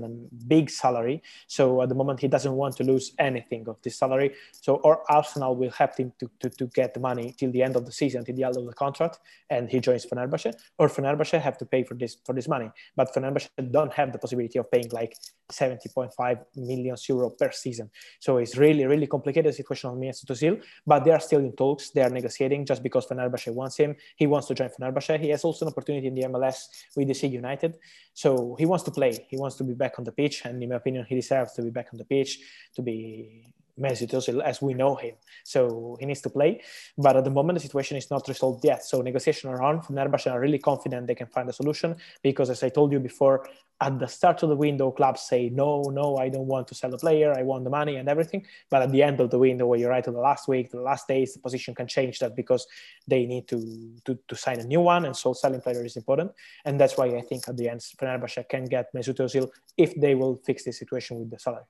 big 0.47 0.69
salary. 0.69 1.21
So 1.47 1.81
at 1.81 1.89
the 1.89 1.95
moment, 1.95 2.19
he 2.19 2.27
doesn't 2.27 2.53
want 2.53 2.77
to 2.77 2.83
lose 2.83 3.13
anything 3.19 3.67
of 3.67 3.77
this 3.81 3.97
salary. 3.97 4.33
So 4.51 4.75
or 4.75 5.03
Arsenal 5.11 5.55
will 5.55 5.71
help 5.71 5.97
him 5.97 6.13
to, 6.19 6.29
to, 6.39 6.49
to 6.49 6.67
get 6.67 6.93
the 6.93 6.99
money 6.99 7.35
till 7.37 7.51
the 7.51 7.63
end 7.63 7.75
of 7.75 7.85
the 7.85 7.91
season, 7.91 8.23
till 8.25 8.35
the 8.35 8.43
end 8.43 8.57
of 8.57 8.65
the 8.65 8.73
contract, 8.73 9.19
and 9.49 9.69
he 9.69 9.79
joins 9.79 10.05
Fenerbahce. 10.05 10.53
Or 10.77 10.87
Fenerbahce 10.87 11.39
have 11.39 11.57
to 11.59 11.65
pay 11.65 11.83
for 11.83 11.95
this 11.95 12.17
for 12.25 12.33
this 12.33 12.47
money. 12.47 12.69
But 12.95 13.13
Fenerbahce 13.13 13.49
don't 13.71 13.93
have 13.93 14.11
the 14.11 14.19
possibility 14.19 14.59
of 14.59 14.69
paying 14.71 14.89
like 14.91 15.15
70.5 15.51 16.45
million 16.55 16.95
euro 17.07 17.29
per 17.29 17.51
season. 17.51 17.89
So 18.19 18.37
it's 18.37 18.57
really, 18.57 18.85
really 18.85 19.07
complicated 19.07 19.53
situation 19.53 19.89
on 19.89 19.97
Mesut 19.97 20.25
Ozil. 20.25 20.61
But 20.85 21.03
they 21.03 21.11
are 21.11 21.19
still 21.19 21.39
in 21.39 21.53
talks. 21.53 21.89
They 21.89 22.01
are 22.01 22.09
negotiating 22.09 22.65
just 22.65 22.81
because 22.83 23.07
Fenerbahce 23.07 23.53
wants 23.53 23.77
him. 23.77 23.95
He 24.15 24.27
wants 24.27 24.47
to 24.47 24.53
join 24.53 24.69
Fenerbahce. 24.69 25.19
He 25.19 25.29
has 25.29 25.43
also 25.43 25.65
an 25.65 25.71
opportunity 25.71 26.07
in 26.07 26.15
the 26.15 26.23
MLS 26.23 26.67
with 26.95 27.09
DC 27.09 27.29
United. 27.29 27.77
So 28.13 28.55
he 28.57 28.65
wants 28.65 28.83
to 28.85 28.91
play. 28.91 29.25
He 29.29 29.37
wants 29.41 29.57
to 29.57 29.63
be 29.63 29.73
back 29.73 29.99
on 29.99 30.05
the 30.05 30.11
pitch, 30.11 30.45
and 30.45 30.61
in 30.63 30.69
my 30.69 30.75
opinion, 30.75 31.05
he 31.09 31.15
deserves 31.15 31.53
to 31.53 31.61
be 31.61 31.69
back 31.69 31.87
on 31.91 31.97
the 31.97 32.05
pitch 32.05 32.39
to 32.75 32.81
be 32.81 33.53
Mesut 33.79 34.11
Ozil 34.11 34.41
as 34.41 34.61
we 34.61 34.73
know 34.73 34.95
him. 34.95 35.15
So 35.43 35.97
he 35.99 36.05
needs 36.05 36.21
to 36.21 36.29
play. 36.29 36.61
But 36.97 37.17
at 37.17 37.23
the 37.23 37.31
moment, 37.31 37.57
the 37.57 37.61
situation 37.61 37.97
is 37.97 38.09
not 38.09 38.27
resolved 38.27 38.63
yet. 38.63 38.85
So 38.85 39.01
negotiations 39.01 39.51
are 39.51 39.61
on. 39.61 39.81
Fenerbahce 39.81 40.31
are 40.31 40.39
really 40.39 40.59
confident 40.59 41.07
they 41.07 41.15
can 41.15 41.27
find 41.27 41.49
a 41.49 41.53
solution 41.53 41.95
because, 42.21 42.49
as 42.49 42.63
I 42.63 42.69
told 42.69 42.91
you 42.91 42.99
before, 42.99 43.47
at 43.81 43.97
the 43.97 44.07
start 44.07 44.43
of 44.43 44.49
the 44.49 44.55
window, 44.55 44.91
clubs 44.91 45.21
say, 45.21 45.49
no, 45.49 45.81
no, 45.91 46.17
I 46.17 46.29
don't 46.29 46.45
want 46.45 46.67
to 46.67 46.75
sell 46.75 46.91
the 46.91 46.99
player. 46.99 47.33
I 47.35 47.41
want 47.41 47.63
the 47.63 47.71
money 47.71 47.95
and 47.95 48.07
everything. 48.07 48.45
But 48.69 48.83
at 48.83 48.91
the 48.91 49.01
end 49.01 49.19
of 49.19 49.31
the 49.31 49.39
window, 49.39 49.65
where 49.65 49.79
you're 49.79 49.89
right 49.89 50.03
to 50.03 50.11
the 50.11 50.19
last 50.19 50.47
week, 50.47 50.69
the 50.69 50.79
last 50.79 51.07
days, 51.07 51.33
the 51.33 51.39
position 51.39 51.73
can 51.73 51.87
change 51.87 52.19
that 52.19 52.35
because 52.35 52.67
they 53.07 53.25
need 53.25 53.47
to, 53.47 53.57
to, 54.05 54.19
to 54.27 54.35
sign 54.35 54.59
a 54.59 54.65
new 54.65 54.81
one. 54.81 55.05
And 55.05 55.17
so 55.17 55.33
selling 55.33 55.61
player 55.61 55.83
is 55.83 55.97
important. 55.97 56.31
And 56.63 56.79
that's 56.79 56.95
why 56.95 57.07
I 57.07 57.21
think 57.21 57.47
at 57.47 57.57
the 57.57 57.69
end, 57.69 57.79
Fenerbahce 57.79 58.47
can 58.47 58.65
get 58.65 58.93
Mesut 58.93 59.17
Ozil 59.17 59.49
if 59.77 59.95
they 59.95 60.13
will 60.13 60.35
fix 60.35 60.63
the 60.63 60.71
situation 60.71 61.17
with 61.17 61.31
the 61.31 61.39
salary. 61.39 61.63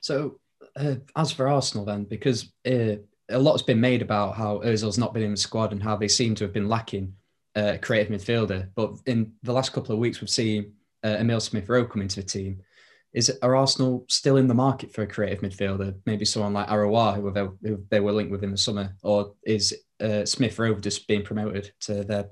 So 0.00 0.40
uh, 0.76 0.96
as 1.16 1.32
for 1.32 1.48
Arsenal, 1.48 1.84
then, 1.84 2.04
because 2.04 2.52
uh, 2.66 2.96
a 3.28 3.38
lot's 3.38 3.62
been 3.62 3.80
made 3.80 4.02
about 4.02 4.36
how 4.36 4.58
Ozil's 4.58 4.98
not 4.98 5.14
been 5.14 5.22
in 5.22 5.32
the 5.32 5.36
squad 5.36 5.72
and 5.72 5.82
how 5.82 5.96
they 5.96 6.08
seem 6.08 6.34
to 6.36 6.44
have 6.44 6.52
been 6.52 6.68
lacking 6.68 7.14
uh, 7.56 7.72
a 7.74 7.78
creative 7.78 8.12
midfielder. 8.12 8.68
But 8.74 8.92
in 9.06 9.32
the 9.42 9.52
last 9.52 9.72
couple 9.72 9.92
of 9.92 9.98
weeks, 9.98 10.20
we've 10.20 10.30
seen 10.30 10.72
uh, 11.04 11.16
Emil 11.18 11.40
Smith 11.40 11.68
Rowe 11.68 11.86
come 11.86 12.02
into 12.02 12.20
the 12.20 12.26
team. 12.26 12.62
Is 13.12 13.32
are 13.40 13.56
Arsenal 13.56 14.04
still 14.08 14.36
in 14.36 14.46
the 14.46 14.54
market 14.54 14.92
for 14.92 15.02
a 15.02 15.06
creative 15.06 15.40
midfielder? 15.40 15.94
Maybe 16.04 16.26
someone 16.26 16.52
like 16.52 16.68
Aouar, 16.68 17.16
who, 17.16 17.30
they, 17.30 17.68
who 17.68 17.82
they 17.88 18.00
were 18.00 18.12
linked 18.12 18.30
with 18.30 18.44
in 18.44 18.50
the 18.50 18.58
summer, 18.58 18.94
or 19.02 19.32
is 19.44 19.74
uh, 20.00 20.26
Smith 20.26 20.58
Rowe 20.58 20.74
just 20.74 21.08
being 21.08 21.22
promoted 21.22 21.72
to 21.82 22.04
their? 22.04 22.28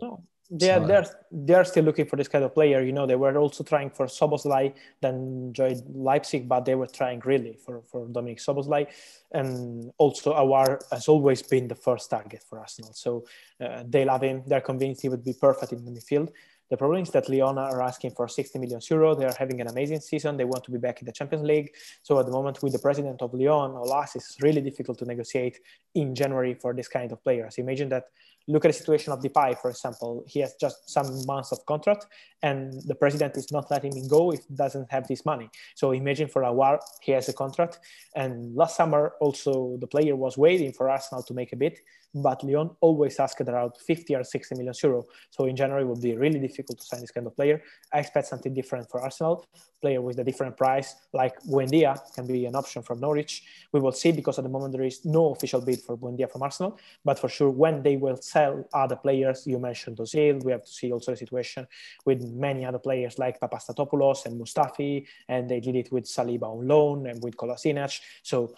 They 0.59 0.71
are 0.71 0.87
they're 0.87 1.07
they're 1.33 1.65
still 1.65 1.85
looking 1.85 2.07
for 2.07 2.17
this 2.17 2.29
kind 2.29 2.45
of 2.45 2.55
player. 2.55 2.81
You 2.83 2.93
know, 2.93 3.07
they 3.07 3.17
were 3.17 3.37
also 3.37 3.65
trying 3.65 3.91
for 3.91 4.07
Szoboszlai, 4.07 4.73
then 5.01 5.53
joined 5.53 5.83
Leipzig, 5.93 6.49
but 6.49 6.65
they 6.65 6.77
were 6.77 6.87
trying 6.87 7.21
really 7.25 7.55
for 7.65 7.83
for 7.91 8.07
Dominik 8.07 8.41
Szoboszlai, 8.41 8.87
and 9.33 9.91
also 9.99 10.33
Aouar 10.33 10.81
has 10.93 11.09
always 11.09 11.43
been 11.43 11.67
the 11.67 11.75
first 11.75 12.09
target 12.09 12.45
for 12.49 12.61
Arsenal. 12.61 12.93
So 12.93 13.25
uh, 13.61 13.83
they 13.87 14.05
love 14.05 14.23
him. 14.23 14.43
They're 14.47 14.61
convinced 14.61 15.03
he 15.03 15.09
would 15.09 15.25
be 15.25 15.35
perfect 15.35 15.73
in 15.73 15.85
the 15.85 15.91
midfield. 15.91 16.31
The 16.71 16.79
problem 16.79 17.03
is 17.03 17.11
that 17.11 17.29
Lyon 17.29 17.59
are 17.59 17.83
asking 17.83 18.13
for 18.13 18.27
60 18.27 18.59
million 18.59 18.81
euro. 18.91 19.15
They 19.15 19.27
are 19.27 19.37
having 19.39 19.61
an 19.61 19.69
amazing 19.69 20.01
season. 20.01 20.37
They 20.37 20.47
want 20.47 20.65
to 20.65 20.71
be 20.71 20.79
back 20.79 21.01
in 21.01 21.07
the 21.07 21.13
Champions 21.13 21.45
League. 21.45 21.75
So 22.03 22.19
at 22.19 22.27
the 22.27 22.33
moment, 22.33 22.63
with 22.63 22.73
the 22.73 22.79
president 22.79 23.21
of 23.21 23.35
Lyon, 23.35 23.73
Aulas, 23.73 24.17
it's 24.17 24.37
really 24.41 24.63
difficult 24.63 24.99
to 25.01 25.05
negotiate 25.05 25.61
in 25.95 26.15
January 26.15 26.55
for 26.55 26.73
this 26.73 26.89
kind 26.89 27.13
of 27.13 27.23
players. 27.23 27.59
Imagine 27.59 27.91
that 27.91 28.07
look 28.47 28.65
at 28.65 28.69
the 28.69 28.79
situation 28.79 29.13
of 29.13 29.21
Depay, 29.21 29.59
for 29.59 29.71
example. 29.71 30.25
He 30.27 30.41
has 30.41 30.55
just 30.61 30.91
some 30.91 31.25
months 31.27 31.53
of 31.53 31.65
contract, 31.67 32.07
and 32.43 32.73
the 32.87 32.95
president 32.95 33.37
is 33.37 33.51
not 33.51 33.71
letting 33.71 33.97
him 33.97 34.09
go 34.09 34.33
if 34.33 34.41
he 34.47 34.55
doesn't 34.55 34.91
have 34.91 35.07
this 35.09 35.25
money. 35.25 35.49
So 35.75 35.93
imagine 35.93 36.29
for 36.29 36.43
Aouar, 36.43 36.79
he 37.03 37.13
has 37.13 37.29
a 37.29 37.33
contract. 37.33 37.81
And 38.15 38.55
last 38.55 38.77
summer, 38.77 39.15
also, 39.21 39.77
the 39.81 39.87
player 39.87 40.17
was 40.17 40.37
waiting 40.37 40.73
for 40.73 40.91
Arsenal 40.91 41.23
to 41.25 41.35
make 41.35 41.53
a 41.53 41.57
bid 41.57 41.79
but 42.15 42.45
Lyon 42.45 42.71
always 42.81 43.19
asked 43.19 43.41
around 43.41 43.73
50 43.77 44.15
or 44.15 44.25
60 44.25 44.55
million 44.55 44.75
euro. 44.83 45.05
So 45.31 45.47
in 45.47 45.57
January, 45.57 45.83
it 45.83 45.87
will 45.87 46.01
be 46.01 46.17
really 46.17 46.39
difficult 46.39 46.79
to 46.79 46.85
sign 46.85 47.01
this 47.01 47.11
kind 47.11 47.27
of 47.27 47.35
player. 47.35 47.63
I 47.93 47.99
expect 47.99 48.29
something 48.29 48.55
different 48.55 48.89
for 48.89 49.01
Arsenal, 49.01 49.45
player 49.83 50.01
with 50.01 50.19
a 50.19 50.25
different 50.25 50.57
price, 50.57 50.95
like 51.13 51.41
Buendia 51.43 51.99
can 52.15 52.27
be 52.27 52.47
an 52.47 52.55
option 52.55 52.83
from 52.83 53.01
Norwich. 53.01 53.43
We 53.73 53.81
will 53.81 53.93
see 53.93 54.13
because 54.13 54.39
at 54.39 54.45
the 54.45 54.51
moment 54.51 54.73
there 54.73 54.85
is 54.85 55.05
no 55.05 55.33
official 55.33 55.61
bid 55.61 55.81
for 55.81 55.97
Buendia 55.97 56.31
from 56.31 56.43
Arsenal, 56.43 56.79
but 57.05 57.19
for 57.19 57.29
sure 57.29 57.51
when 57.51 57.83
they 57.83 57.97
will 57.97 58.17
sell 58.35 58.55
other 58.73 58.97
players, 58.97 59.47
you 59.47 59.59
mentioned 59.59 59.97
Ozil, 59.99 60.43
we 60.45 60.53
have 60.53 60.65
to 60.65 60.75
see 60.79 60.93
also 60.93 61.13
the 61.13 61.17
situation 61.25 61.67
with 62.05 62.21
many 62.47 62.65
other 62.69 62.83
players 62.89 63.19
like 63.19 63.41
Papastathopoulos 63.41 64.27
and 64.27 64.41
Mustafi, 64.41 65.07
and 65.29 65.49
they 65.49 65.61
did 65.61 65.77
it 65.77 65.89
with 65.95 66.05
Saliba 66.05 66.47
on 66.55 66.67
loan 66.67 67.07
and 67.07 67.23
with 67.23 67.37
Kolasinac. 67.37 68.01
So 68.23 68.55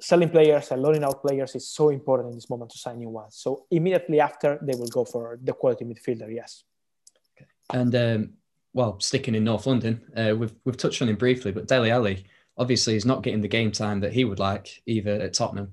selling 0.00 0.30
players 0.30 0.70
and 0.70 0.82
loaning 0.82 1.04
out 1.04 1.22
players 1.26 1.54
is 1.54 1.66
so 1.78 1.88
important 1.90 2.30
in 2.30 2.36
this 2.36 2.50
moment 2.50 2.70
to 2.70 2.78
sign 2.78 2.98
new 2.98 3.08
ones. 3.08 3.34
So 3.44 3.66
immediately 3.70 4.20
after, 4.20 4.58
they 4.62 4.76
will 4.80 4.92
go 4.98 5.04
for 5.04 5.38
the 5.42 5.52
quality 5.52 5.84
midfielder. 5.84 6.32
Yes. 6.32 6.64
Okay. 7.36 7.48
And 7.72 7.94
um, 7.94 8.20
well, 8.72 9.00
sticking 9.00 9.34
in 9.34 9.44
North 9.44 9.66
London, 9.66 9.94
uh, 10.16 10.34
we've 10.38 10.54
we've 10.64 10.76
touched 10.76 11.02
on 11.02 11.08
him 11.08 11.16
briefly, 11.16 11.52
but 11.52 11.66
Dele 11.66 11.90
Alli 11.90 12.26
obviously 12.56 12.94
is 12.96 13.04
not 13.04 13.22
getting 13.22 13.42
the 13.42 13.56
game 13.58 13.72
time 13.72 14.00
that 14.00 14.12
he 14.12 14.24
would 14.24 14.38
like 14.38 14.82
either 14.86 15.14
at 15.26 15.34
Tottenham. 15.34 15.68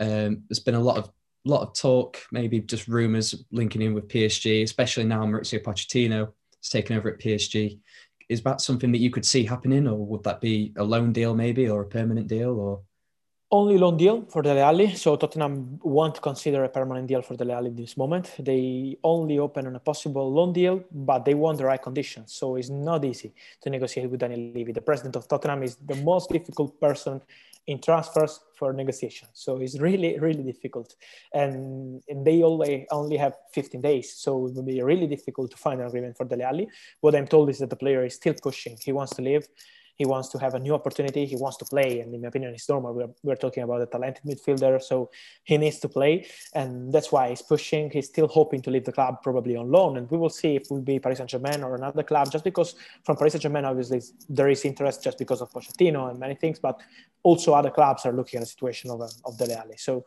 Um, 0.00 0.44
there's 0.48 0.64
been 0.68 0.74
a 0.82 0.88
lot 0.90 0.98
of 0.98 1.10
lot 1.50 1.62
of 1.62 1.74
talk, 1.74 2.18
maybe 2.32 2.60
just 2.60 2.88
rumours 2.88 3.44
linking 3.50 3.82
in 3.82 3.94
with 3.94 4.08
PSG, 4.08 4.62
especially 4.62 5.04
now 5.04 5.24
Maurizio 5.24 5.62
Pochettino 5.62 6.32
has 6.60 6.68
taken 6.70 6.96
over 6.96 7.10
at 7.10 7.18
PSG. 7.18 7.78
Is 8.28 8.42
that 8.42 8.60
something 8.60 8.92
that 8.92 8.98
you 8.98 9.10
could 9.10 9.24
see 9.24 9.44
happening, 9.44 9.88
or 9.88 10.04
would 10.06 10.24
that 10.24 10.40
be 10.40 10.72
a 10.76 10.84
loan 10.84 11.12
deal 11.12 11.34
maybe, 11.34 11.68
or 11.68 11.82
a 11.82 11.86
permanent 11.86 12.28
deal, 12.28 12.50
or? 12.58 12.82
Only 13.50 13.78
loan 13.78 13.96
deal 13.96 14.26
for 14.28 14.42
Dele 14.42 14.60
Alli. 14.60 14.94
So 14.94 15.16
Tottenham 15.16 15.80
won't 15.82 16.20
consider 16.20 16.64
a 16.64 16.68
permanent 16.68 17.06
deal 17.06 17.22
for 17.22 17.34
Dele 17.34 17.52
Alli 17.52 17.70
at 17.70 17.76
this 17.76 17.96
moment. 17.96 18.34
They 18.38 18.98
only 19.02 19.38
open 19.38 19.66
on 19.66 19.76
a 19.76 19.80
possible 19.80 20.30
loan 20.32 20.52
deal, 20.52 20.84
but 20.92 21.24
they 21.24 21.34
want 21.34 21.58
the 21.58 21.64
right 21.64 21.80
conditions. 21.80 22.32
So 22.32 22.56
it's 22.56 22.68
not 22.68 23.04
easy 23.04 23.32
to 23.62 23.70
negotiate 23.70 24.10
with 24.10 24.20
Daniel 24.20 24.52
Levy. 24.54 24.72
The 24.72 24.82
president 24.82 25.16
of 25.16 25.26
Tottenham 25.26 25.62
is 25.62 25.76
the 25.76 25.96
most 25.96 26.30
difficult 26.30 26.78
person 26.80 27.22
in 27.66 27.78
transfers 27.80 28.40
for 28.54 28.72
negotiation. 28.72 29.28
So 29.34 29.58
it's 29.58 29.78
really, 29.78 30.18
really 30.18 30.42
difficult. 30.42 30.96
And, 31.32 32.02
and 32.08 32.26
they 32.26 32.42
only, 32.42 32.86
only 32.90 33.16
have 33.18 33.34
15 33.52 33.80
days. 33.80 34.14
So 34.14 34.46
it 34.46 34.54
will 34.54 34.62
be 34.62 34.82
really 34.82 35.06
difficult 35.06 35.50
to 35.50 35.56
find 35.56 35.80
an 35.80 35.86
agreement 35.86 36.16
for 36.16 36.24
Dele 36.24 36.44
Alli. 36.44 36.68
What 37.00 37.14
I'm 37.14 37.26
told 37.26 37.50
is 37.50 37.58
that 37.58 37.70
the 37.70 37.76
player 37.76 38.04
is 38.04 38.14
still 38.14 38.34
pushing. 38.42 38.78
He 38.82 38.92
wants 38.92 39.14
to 39.16 39.22
leave 39.22 39.46
he 39.98 40.06
wants 40.06 40.28
to 40.30 40.38
have 40.38 40.54
a 40.54 40.58
new 40.58 40.74
opportunity. 40.74 41.26
He 41.26 41.36
wants 41.36 41.56
to 41.58 41.64
play, 41.64 42.00
and 42.00 42.14
in 42.14 42.22
my 42.22 42.28
opinion, 42.28 42.54
it's 42.54 42.68
normal. 42.68 42.94
We're, 42.94 43.08
we're 43.24 43.36
talking 43.36 43.64
about 43.64 43.82
a 43.82 43.86
talented 43.86 44.22
midfielder, 44.24 44.80
so 44.80 45.10
he 45.42 45.58
needs 45.58 45.78
to 45.80 45.88
play, 45.88 46.26
and 46.54 46.92
that's 46.92 47.10
why 47.10 47.30
he's 47.30 47.42
pushing. 47.42 47.90
He's 47.90 48.06
still 48.06 48.28
hoping 48.28 48.62
to 48.62 48.70
leave 48.70 48.84
the 48.84 48.92
club, 48.92 49.22
probably 49.22 49.56
on 49.56 49.70
loan, 49.70 49.96
and 49.96 50.10
we 50.10 50.16
will 50.16 50.30
see 50.30 50.54
if 50.56 50.62
it 50.62 50.70
will 50.70 50.82
be 50.82 51.00
Paris 51.00 51.18
Saint 51.18 51.30
Germain 51.30 51.62
or 51.64 51.74
another 51.74 52.04
club. 52.04 52.30
Just 52.30 52.44
because 52.44 52.76
from 53.04 53.16
Paris 53.16 53.32
Saint 53.32 53.42
Germain, 53.42 53.64
obviously 53.64 54.00
there 54.28 54.48
is 54.48 54.64
interest 54.64 55.02
just 55.02 55.18
because 55.18 55.40
of 55.40 55.50
Pochettino 55.50 56.08
and 56.10 56.18
many 56.18 56.36
things, 56.36 56.60
but 56.60 56.80
also 57.24 57.52
other 57.52 57.70
clubs 57.70 58.06
are 58.06 58.12
looking 58.12 58.38
at 58.38 58.42
the 58.42 58.46
situation 58.46 58.90
of 58.90 59.02
of 59.24 59.36
Dele 59.36 59.54
Alli. 59.54 59.76
So 59.76 60.06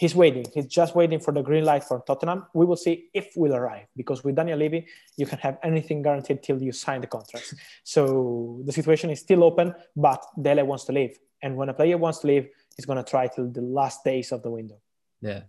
he's 0.00 0.14
waiting. 0.14 0.46
He's 0.54 0.66
just 0.66 0.96
waiting 0.96 1.20
for 1.20 1.30
the 1.30 1.42
green 1.42 1.64
light 1.64 1.84
from 1.84 2.00
Tottenham. 2.06 2.46
We 2.54 2.64
will 2.64 2.78
see 2.86 3.10
if 3.12 3.32
we'll 3.36 3.54
arrive 3.54 3.86
because 3.94 4.24
with 4.24 4.34
Daniel 4.34 4.58
Levy, 4.58 4.86
you 5.18 5.26
can 5.26 5.38
have 5.40 5.58
anything 5.62 6.00
guaranteed 6.00 6.42
till 6.42 6.60
you 6.62 6.72
sign 6.72 7.02
the 7.02 7.06
contract. 7.06 7.54
So 7.84 8.62
the 8.64 8.72
situation 8.72 9.10
is 9.10 9.20
still 9.20 9.44
open, 9.44 9.74
but 9.94 10.24
Dele 10.40 10.62
wants 10.62 10.84
to 10.84 10.92
leave. 10.92 11.18
And 11.42 11.54
when 11.56 11.68
a 11.68 11.74
player 11.74 11.98
wants 11.98 12.20
to 12.20 12.28
leave, 12.28 12.48
he's 12.76 12.86
going 12.86 13.02
to 13.02 13.10
try 13.10 13.26
till 13.26 13.50
the 13.50 13.60
last 13.60 14.02
days 14.02 14.32
of 14.32 14.42
the 14.42 14.50
window. 14.50 14.78
Yeah. 15.20 15.42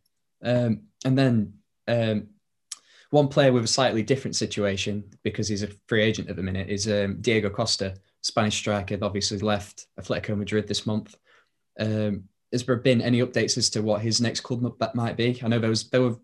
Um, 0.43 0.81
and 1.05 1.17
then 1.17 1.53
um, 1.87 2.27
one 3.11 3.29
player 3.29 3.53
with 3.53 3.63
a 3.63 3.75
slightly 3.77 4.03
different 4.03 4.35
situation 4.35 5.03
because 5.23 5.47
he's 5.47 5.63
a 5.63 5.69
free 5.87 6.01
agent 6.01 6.29
at 6.29 6.35
the 6.35 6.43
minute 6.43 6.67
is 6.69 6.89
um, 6.89 7.21
Diego 7.21 7.49
Costa, 7.49 7.95
Spanish 8.21 8.57
striker, 8.57 8.97
obviously 9.01 9.37
left 9.37 9.87
Atletico 9.97 10.35
Madrid 10.37 10.67
this 10.67 10.85
month. 10.85 11.15
Um, 11.79 12.25
has 12.51 12.63
there 12.63 12.75
been 12.75 13.01
any 13.01 13.19
updates 13.21 13.57
as 13.57 13.69
to 13.71 13.81
what 13.81 14.01
his 14.01 14.21
next 14.21 14.41
club 14.41 14.61
might 14.93 15.17
be? 15.17 15.39
I 15.43 15.47
know 15.47 15.59
there 15.59 15.69
was 15.69 15.89
there 15.89 16.01
were 16.01 16.17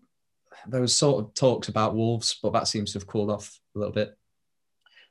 there 0.66 0.80
was 0.80 0.94
sort 0.94 1.24
of 1.24 1.34
talks 1.34 1.68
about 1.68 1.94
Wolves, 1.94 2.38
but 2.42 2.52
that 2.52 2.68
seems 2.68 2.92
to 2.92 2.98
have 2.98 3.06
cooled 3.06 3.30
off 3.30 3.60
a 3.74 3.78
little 3.78 3.94
bit. 3.94 4.16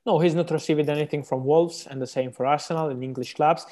No, 0.05 0.19
he's 0.19 0.35
not 0.35 0.51
received 0.51 0.89
anything 0.89 1.23
from 1.23 1.43
Wolves, 1.43 1.87
and 1.89 2.01
the 2.01 2.07
same 2.07 2.31
for 2.31 2.45
Arsenal 2.45 2.89
and 2.89 3.03
English 3.03 3.33
clubs 3.33 3.65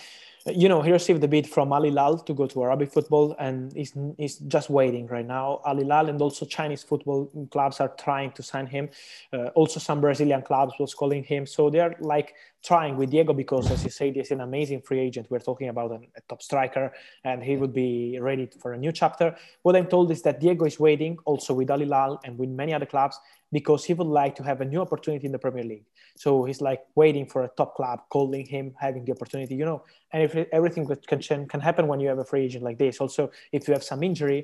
you 0.47 0.69
know, 0.69 0.83
he 0.83 0.91
received 0.91 1.21
the 1.21 1.27
bid 1.27 1.47
from 1.47 1.73
Al 1.73 1.83
Hilal 1.83 2.19
to 2.19 2.33
go 2.33 2.45
to 2.45 2.63
Arabic 2.63 2.91
football, 2.91 3.35
and 3.39 3.73
he's, 3.73 3.93
he's 4.17 4.37
just 4.37 4.69
waiting 4.69 5.07
right 5.07 5.25
now. 5.25 5.59
Al 5.65 5.77
Hilal 5.77 6.07
and 6.09 6.21
also 6.21 6.45
Chinese 6.45 6.83
football 6.83 7.31
clubs 7.49 7.79
are 7.79 7.89
trying 7.97 8.31
to 8.33 8.43
sign 8.43 8.67
him. 8.67 8.89
Uh, 9.33 9.47
also, 9.55 9.79
some 9.79 10.01
Brazilian 10.01 10.43
clubs 10.43 10.73
was 10.79 10.93
calling 10.93 11.23
him. 11.23 11.47
So 11.47 11.71
they're 11.71 11.95
like 11.99 12.35
trying 12.63 12.95
with 12.95 13.09
Diego 13.09 13.33
because, 13.33 13.71
as 13.71 13.83
you 13.83 13.89
say, 13.89 14.11
he's 14.11 14.29
an 14.29 14.41
amazing 14.41 14.81
free 14.81 14.99
agent. 14.99 15.25
We're 15.31 15.39
talking 15.39 15.69
about 15.69 15.91
a, 15.91 15.95
a 16.15 16.21
top 16.29 16.43
striker, 16.43 16.93
and 17.23 17.43
he 17.43 17.57
would 17.57 17.73
be 17.73 18.19
ready 18.19 18.47
for 18.59 18.73
a 18.73 18.77
new 18.77 18.91
chapter. 18.91 19.35
What 19.63 19.75
I'm 19.75 19.87
told 19.87 20.11
is 20.11 20.21
that 20.23 20.39
Diego 20.39 20.65
is 20.65 20.79
waiting 20.79 21.17
also 21.25 21.55
with 21.55 21.71
Al 21.71 21.79
Hilal 21.79 22.19
and 22.23 22.37
with 22.37 22.49
many 22.49 22.71
other 22.71 22.85
clubs 22.85 23.19
because 23.57 23.85
he 23.85 23.93
would 23.93 24.12
like 24.21 24.35
to 24.35 24.43
have 24.43 24.59
a 24.59 24.67
new 24.74 24.81
opportunity 24.81 25.25
in 25.29 25.31
the 25.31 25.39
Premier 25.45 25.63
League. 25.63 25.88
So 26.17 26.43
he's 26.47 26.59
like 26.69 26.81
waiting 26.95 27.25
for 27.25 27.39
a 27.45 27.50
top 27.59 27.71
club 27.77 27.97
calling 28.09 28.45
him, 28.45 28.65
having 28.85 29.05
the 29.05 29.13
opportunity, 29.13 29.55
you 29.55 29.67
know. 29.69 29.81
And 30.12 30.19
if 30.27 30.31
everything 30.57 30.85
can 31.12 31.21
can 31.53 31.62
happen 31.69 31.88
when 31.88 32.01
you 32.01 32.09
have 32.09 32.21
a 32.25 32.27
free 32.31 32.43
agent 32.47 32.63
like 32.69 32.77
this. 32.83 33.00
Also, 33.00 33.24
if 33.57 33.62
you 33.65 33.74
have 33.77 33.85
some 33.91 34.01
injury, 34.09 34.41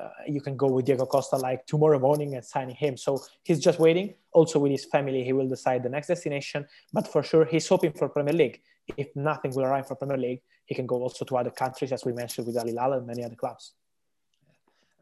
uh, 0.00 0.10
you 0.34 0.40
can 0.46 0.54
go 0.62 0.68
with 0.74 0.84
Diego 0.88 1.06
Costa 1.14 1.36
like 1.48 1.60
tomorrow 1.72 1.98
morning 2.08 2.30
and 2.36 2.44
signing 2.54 2.76
him. 2.84 2.94
So 2.96 3.10
he's 3.46 3.60
just 3.68 3.78
waiting. 3.86 4.14
Also 4.38 4.56
with 4.62 4.72
his 4.78 4.84
family, 4.94 5.24
he 5.28 5.32
will 5.38 5.50
decide 5.56 5.82
the 5.82 5.92
next 5.96 6.06
destination. 6.14 6.60
But 6.96 7.08
for 7.12 7.22
sure, 7.30 7.44
he's 7.44 7.66
hoping 7.66 7.92
for 7.98 8.08
Premier 8.16 8.36
League. 8.42 8.58
If 8.96 9.08
nothing 9.30 9.50
will 9.56 9.64
arrive 9.64 9.86
for 9.88 9.96
Premier 9.96 10.20
League, 10.26 10.42
he 10.68 10.74
can 10.78 10.86
go 10.86 10.98
also 11.06 11.24
to 11.24 11.36
other 11.36 11.54
countries, 11.62 11.90
as 11.96 12.04
we 12.04 12.12
mentioned 12.12 12.46
with 12.46 12.56
Al 12.56 12.68
Hilal 12.70 12.92
and 12.92 13.06
many 13.12 13.24
other 13.24 13.40
clubs. 13.42 13.64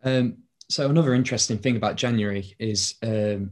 Um, 0.03 0.27
so 0.71 0.89
another 0.89 1.15
interesting 1.15 1.59
thing 1.59 1.77
about 1.77 1.97
January 1.97 2.55
is 2.59 2.95
um, 3.03 3.51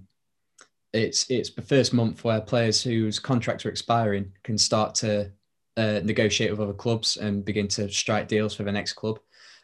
it's 0.93 1.29
it's 1.29 1.51
the 1.51 1.63
first 1.63 1.93
month 1.93 2.23
where 2.23 2.41
players 2.41 2.83
whose 2.83 3.19
contracts 3.19 3.67
are 3.67 3.71
expiring 3.71 4.33
can 4.45 4.57
start 4.57 4.95
to 4.97 5.33
uh, 5.77 6.01
negotiate 6.05 6.51
with 6.51 6.61
other 6.61 6.73
clubs 6.73 7.17
and 7.17 7.45
begin 7.45 7.69
to 7.69 7.91
strike 7.91 8.29
deals 8.29 8.55
for 8.55 8.63
the 8.63 8.73
next 8.73 8.93
club. 8.93 9.19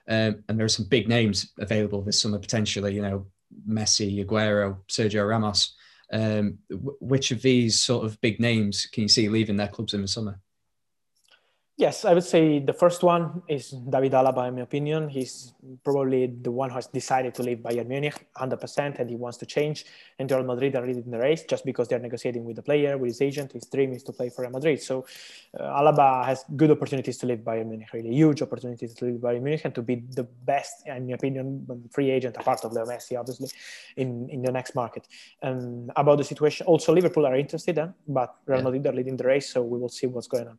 Um, 0.08 0.42
and 0.48 0.58
there 0.58 0.66
are 0.66 0.68
some 0.68 0.86
big 0.86 1.08
names 1.08 1.52
available 1.58 2.02
this 2.02 2.20
summer 2.20 2.38
potentially. 2.38 2.94
You 2.94 3.02
know, 3.02 3.26
Messi, 3.68 4.24
Aguero, 4.24 4.78
Sergio 4.88 5.26
Ramos. 5.28 5.74
Um, 6.12 6.58
which 6.70 7.30
of 7.30 7.40
these 7.40 7.80
sort 7.80 8.04
of 8.04 8.20
big 8.20 8.38
names 8.38 8.86
can 8.92 9.04
you 9.04 9.08
see 9.08 9.28
leaving 9.28 9.56
their 9.56 9.68
clubs 9.68 9.94
in 9.94 10.02
the 10.02 10.08
summer? 10.08 10.38
Yes, 11.76 12.04
I 12.04 12.14
would 12.14 12.22
say 12.22 12.60
the 12.60 12.72
first 12.72 13.02
one 13.02 13.42
is 13.48 13.70
David 13.70 14.12
Alaba, 14.12 14.46
in 14.46 14.54
my 14.54 14.60
opinion. 14.60 15.08
He's 15.08 15.54
probably 15.82 16.26
the 16.26 16.52
one 16.52 16.70
who 16.70 16.76
has 16.76 16.86
decided 16.86 17.34
to 17.34 17.42
leave 17.42 17.58
Bayern 17.58 17.88
Munich 17.88 18.14
100% 18.36 19.00
and 19.00 19.10
he 19.10 19.16
wants 19.16 19.38
to 19.38 19.46
change. 19.46 19.84
And 20.20 20.30
Real 20.30 20.44
Madrid 20.44 20.76
are 20.76 20.86
leading 20.86 21.10
the 21.10 21.18
race 21.18 21.42
just 21.42 21.64
because 21.64 21.88
they're 21.88 21.98
negotiating 21.98 22.44
with 22.44 22.54
the 22.54 22.62
player, 22.62 22.96
with 22.96 23.08
his 23.08 23.20
agent. 23.20 23.50
His 23.50 23.64
dream 23.64 23.92
is 23.92 24.04
to 24.04 24.12
play 24.12 24.28
for 24.28 24.42
Real 24.42 24.52
Madrid. 24.52 24.80
So 24.82 25.04
uh, 25.58 25.64
Alaba 25.64 26.24
has 26.24 26.44
good 26.54 26.70
opportunities 26.70 27.18
to 27.18 27.26
leave 27.26 27.38
Bayern 27.38 27.66
Munich, 27.66 27.88
really 27.92 28.14
huge 28.14 28.40
opportunities 28.40 28.94
to 28.94 29.06
leave 29.06 29.16
Bayern 29.16 29.42
Munich 29.42 29.62
and 29.64 29.74
to 29.74 29.82
be 29.82 29.96
the 29.96 30.22
best, 30.22 30.86
in 30.86 31.08
my 31.08 31.14
opinion, 31.14 31.66
free 31.90 32.08
agent, 32.08 32.36
apart 32.36 32.64
of 32.64 32.72
Leo 32.72 32.86
Messi, 32.86 33.18
obviously, 33.18 33.48
in, 33.96 34.30
in 34.30 34.42
the 34.42 34.52
next 34.52 34.76
market. 34.76 35.08
And 35.42 35.90
about 35.96 36.18
the 36.18 36.24
situation, 36.24 36.68
also 36.68 36.94
Liverpool 36.94 37.26
are 37.26 37.34
interested, 37.34 37.76
eh? 37.78 37.88
but 38.06 38.36
Real 38.46 38.62
Madrid 38.62 38.86
are 38.86 38.92
leading 38.92 39.16
the 39.16 39.24
race. 39.24 39.52
So 39.52 39.62
we 39.64 39.76
will 39.76 39.88
see 39.88 40.06
what's 40.06 40.28
going 40.28 40.46
on. 40.46 40.58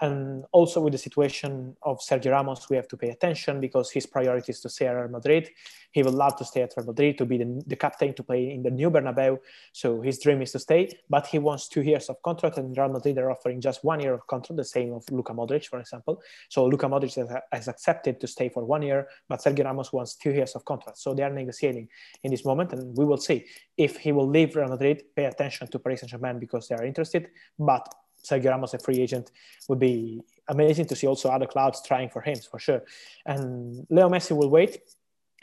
And 0.00 0.44
also 0.52 0.80
with 0.80 0.92
the 0.92 0.98
situation 0.98 1.76
of 1.82 1.98
Sergio 1.98 2.30
Ramos, 2.30 2.70
we 2.70 2.76
have 2.76 2.86
to 2.88 2.96
pay 2.96 3.08
attention 3.10 3.60
because 3.60 3.90
his 3.90 4.06
priority 4.06 4.52
is 4.52 4.60
to 4.60 4.68
stay 4.68 4.86
at 4.86 4.92
Real 4.92 5.08
Madrid. 5.08 5.50
He 5.90 6.04
would 6.04 6.14
love 6.14 6.36
to 6.36 6.44
stay 6.44 6.62
at 6.62 6.72
Real 6.76 6.86
Madrid 6.86 7.18
to 7.18 7.26
be 7.26 7.38
the, 7.38 7.62
the 7.66 7.74
captain 7.74 8.14
to 8.14 8.22
play 8.22 8.52
in 8.52 8.62
the 8.62 8.70
new 8.70 8.90
Bernabeu. 8.90 9.38
So 9.72 10.00
his 10.00 10.20
dream 10.20 10.40
is 10.42 10.52
to 10.52 10.60
stay, 10.60 11.00
but 11.10 11.26
he 11.26 11.40
wants 11.40 11.68
two 11.68 11.82
years 11.82 12.08
of 12.08 12.22
contract, 12.22 12.58
and 12.58 12.76
Real 12.76 12.90
Madrid 12.90 13.18
are 13.18 13.30
offering 13.30 13.60
just 13.60 13.82
one 13.82 13.98
year 13.98 14.14
of 14.14 14.24
contract, 14.28 14.56
the 14.56 14.64
same 14.64 14.92
of 14.92 15.04
Luka 15.10 15.32
Modric, 15.32 15.66
for 15.66 15.80
example. 15.80 16.22
So 16.48 16.66
Luka 16.66 16.86
Modric 16.86 17.16
has, 17.16 17.28
has 17.50 17.66
accepted 17.66 18.20
to 18.20 18.28
stay 18.28 18.48
for 18.50 18.64
one 18.64 18.82
year, 18.82 19.08
but 19.28 19.40
Sergio 19.40 19.64
Ramos 19.64 19.92
wants 19.92 20.14
two 20.14 20.30
years 20.30 20.54
of 20.54 20.64
contract. 20.64 20.98
So 20.98 21.12
they 21.12 21.24
are 21.24 21.30
negotiating 21.30 21.88
in 22.22 22.30
this 22.30 22.44
moment, 22.44 22.72
and 22.72 22.96
we 22.96 23.04
will 23.04 23.16
see 23.16 23.46
if 23.76 23.96
he 23.96 24.12
will 24.12 24.28
leave 24.28 24.54
Real 24.54 24.68
Madrid. 24.68 25.02
Pay 25.16 25.24
attention 25.24 25.66
to 25.68 25.78
Paris 25.80 26.00
Saint 26.00 26.10
Germain 26.10 26.38
because 26.38 26.68
they 26.68 26.76
are 26.76 26.84
interested, 26.84 27.30
but 27.58 27.92
Sergio 28.22 28.50
Ramos, 28.50 28.74
a 28.74 28.78
free 28.78 29.00
agent, 29.00 29.30
would 29.68 29.78
be 29.78 30.20
amazing 30.48 30.86
to 30.86 30.96
see 30.96 31.06
also 31.06 31.28
other 31.28 31.46
clubs 31.46 31.82
trying 31.82 32.08
for 32.08 32.20
him 32.20 32.36
for 32.50 32.58
sure. 32.58 32.82
And 33.26 33.86
Leo 33.90 34.08
Messi 34.08 34.36
will 34.36 34.50
wait 34.50 34.80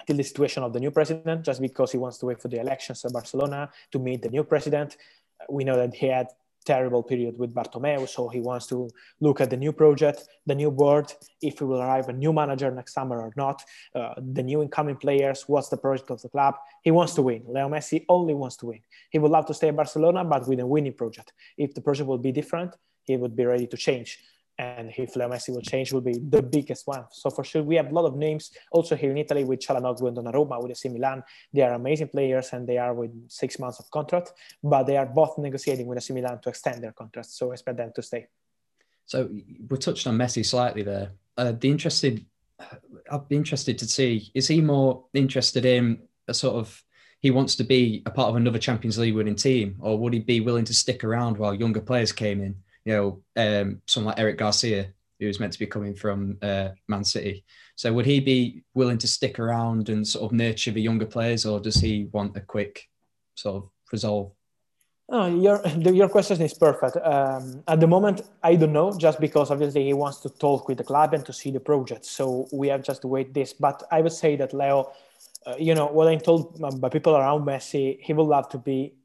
till 0.06 0.18
the 0.18 0.24
situation 0.24 0.64
of 0.64 0.74
the 0.74 0.80
new 0.80 0.92
president, 0.92 1.46
just 1.46 1.62
because 1.62 1.92
he 1.92 1.98
wants 1.98 2.18
to 2.20 2.26
wait 2.26 2.42
for 2.42 2.48
the 2.48 2.60
elections 2.60 3.04
in 3.06 3.12
Barcelona 3.12 3.70
to 3.92 4.00
meet 4.00 4.22
the 4.22 4.30
new 4.30 4.44
president. 4.44 4.98
We 5.50 5.64
know 5.64 5.76
that 5.78 5.94
he 5.94 6.08
had 6.08 6.28
terrible 6.66 7.04
period 7.04 7.38
with 7.38 7.54
Bartomeu, 7.54 8.08
so 8.08 8.28
he 8.28 8.40
wants 8.40 8.68
to 8.68 8.90
look 9.20 9.40
at 9.40 9.50
the 9.50 9.58
new 9.58 9.72
project, 9.72 10.28
the 10.46 10.56
new 10.56 10.72
board, 10.72 11.14
if 11.42 11.60
he 11.60 11.64
will 11.64 11.82
arrive 11.82 12.10
a 12.10 12.14
new 12.14 12.34
manager 12.34 12.72
next 12.72 12.94
summer 12.94 13.22
or 13.22 13.32
not, 13.38 13.64
uh, 13.94 14.14
the 14.18 14.44
new 14.44 14.62
incoming 14.62 14.98
players, 14.98 15.44
what's 15.48 15.70
the 15.70 15.78
project 15.78 16.10
of 16.10 16.22
the 16.22 16.30
club. 16.30 16.56
He 16.82 16.92
wants 16.92 17.14
to 17.16 17.22
win. 17.22 17.44
Leo 17.48 17.70
Messi 17.70 18.06
only 18.10 18.34
wants 18.34 18.58
to 18.58 18.66
win. 18.68 18.82
He 19.10 19.20
would 19.20 19.32
love 19.32 19.46
to 19.46 19.54
stay 19.54 19.68
in 19.68 19.76
Barcelona, 19.76 20.24
but 20.26 20.48
with 20.48 20.60
a 20.60 20.66
winning 20.66 20.94
project. 20.94 21.34
If 21.58 21.74
the 21.74 21.82
project 21.82 22.08
will 22.08 22.18
be 22.18 22.32
different, 22.32 22.76
he 23.04 23.18
would 23.18 23.36
be 23.36 23.46
ready 23.46 23.68
to 23.68 23.78
change 23.78 24.20
and 24.58 24.92
if 24.98 25.16
Leo 25.16 25.30
Messi 25.30 25.50
will 25.50 25.62
change, 25.62 25.92
will 25.92 26.02
be 26.02 26.18
the 26.18 26.42
biggest 26.42 26.88
one. 26.88 27.06
So 27.12 27.30
for 27.30 27.44
sure, 27.44 27.64
we 27.64 27.76
have 27.76 27.92
a 27.92 27.94
lot 27.94 28.06
of 28.06 28.16
names 28.16 28.52
also 28.72 28.96
here 28.96 29.12
in 29.12 29.18
Italy 29.18 29.44
with 29.44 29.60
Calhanoglu 29.60 30.08
and 30.08 30.18
Donnarumma 30.18 30.62
with 30.62 30.72
AC 30.72 30.90
Milan. 30.90 31.24
They 31.54 31.62
are 31.62 31.74
amazing 31.74 32.10
players 32.10 32.54
and 32.54 32.68
they 32.68 32.78
are 32.78 32.94
with 32.94 33.12
six 33.30 33.60
months 33.60 33.80
of 33.80 33.90
contract, 33.92 34.32
but 34.64 34.84
they 34.84 34.98
are 34.98 35.06
both 35.06 35.38
negotiating 35.38 35.88
with 35.88 35.98
AC 35.98 36.14
Milan 36.14 36.40
to 36.42 36.50
extend 36.50 36.84
their 36.84 36.94
contract. 36.94 37.30
So 37.30 37.52
I 37.52 37.54
expect 37.54 37.78
them 37.78 37.92
to 37.96 38.02
stay. 38.02 38.28
So 39.06 39.30
we 39.70 39.78
touched 39.78 40.08
on 40.08 40.18
Messi 40.18 40.46
slightly 40.46 40.84
there. 40.84 41.12
Uh, 41.38 41.52
the 41.52 41.70
interested, 41.70 42.26
I'd 43.12 43.28
be 43.28 43.36
interested 43.36 43.78
to 43.80 43.86
see 43.86 44.32
is 44.34 44.48
he 44.48 44.62
more 44.62 45.06
interested 45.14 45.66
in 45.66 46.02
a 46.28 46.34
sort 46.34 46.56
of 46.56 46.82
he 47.20 47.32
wants 47.32 47.56
to 47.56 47.64
be 47.64 48.04
a 48.06 48.12
part 48.12 48.30
of 48.30 48.36
another 48.36 48.60
Champions 48.60 49.00
League 49.00 49.16
winning 49.16 49.36
team, 49.36 49.78
or 49.80 49.98
would 49.98 50.14
he 50.14 50.20
be 50.20 50.42
willing 50.42 50.66
to 50.66 50.74
stick 50.76 51.04
around 51.04 51.38
while 51.38 51.56
younger 51.56 51.82
players 51.82 52.12
came 52.12 52.40
in? 52.40 52.56
You 52.86 52.94
know, 52.94 53.22
um, 53.36 53.82
someone 53.88 54.12
like 54.12 54.20
Eric 54.20 54.38
Garcia, 54.38 54.94
who 55.20 55.28
was 55.28 55.40
meant 55.40 55.54
to 55.54 55.60
be 55.60 55.66
coming 55.66 55.96
from 55.96 56.38
uh, 56.42 56.70
Man 56.88 57.04
City. 57.04 57.44
So 57.76 57.92
would 57.94 58.06
he 58.06 58.20
be 58.20 58.64
willing 58.74 59.00
to 59.00 59.08
stick 59.08 59.40
around 59.40 59.90
and 59.90 60.08
sort 60.08 60.26
of 60.26 60.32
nurture 60.32 60.72
the 60.72 60.82
younger 60.82 61.06
players, 61.06 61.46
or 61.46 61.60
does 61.60 61.76
he 61.76 62.08
want 62.12 62.38
a 62.38 62.42
quick 62.42 62.88
sort 63.36 63.64
of 63.64 63.70
resolve? 63.92 64.32
Oh, 65.08 65.28
your 65.28 65.62
your 65.94 66.10
question 66.10 66.42
is 66.42 66.54
perfect. 66.54 66.98
Um, 66.98 67.64
at 67.68 67.80
the 67.80 67.88
moment, 67.88 68.22
I 68.44 68.56
don't 68.56 68.74
know, 68.74 68.92
just 68.98 69.20
because 69.20 69.52
obviously 69.52 69.84
he 69.86 69.94
wants 69.94 70.20
to 70.22 70.30
talk 70.30 70.68
with 70.68 70.80
the 70.80 70.84
club 70.84 71.14
and 71.14 71.24
to 71.26 71.34
see 71.34 71.52
the 71.52 71.60
project. 71.60 72.06
So 72.06 72.48
we 72.52 72.70
have 72.70 72.82
just 72.82 73.02
to 73.02 73.08
wait 73.08 73.34
this. 73.34 73.54
But 73.54 73.84
I 73.92 74.02
would 74.02 74.14
say 74.14 74.36
that 74.38 74.54
Leo, 74.54 74.94
uh, 75.46 75.56
you 75.60 75.76
know, 75.76 75.86
what 75.88 76.08
I'm 76.08 76.20
told 76.20 76.60
by 76.82 76.90
people 76.90 77.16
around 77.16 77.46
Messi, 77.46 78.00
he 78.02 78.14
would 78.14 78.28
love 78.28 78.50
to 78.50 78.58
be 78.58 78.96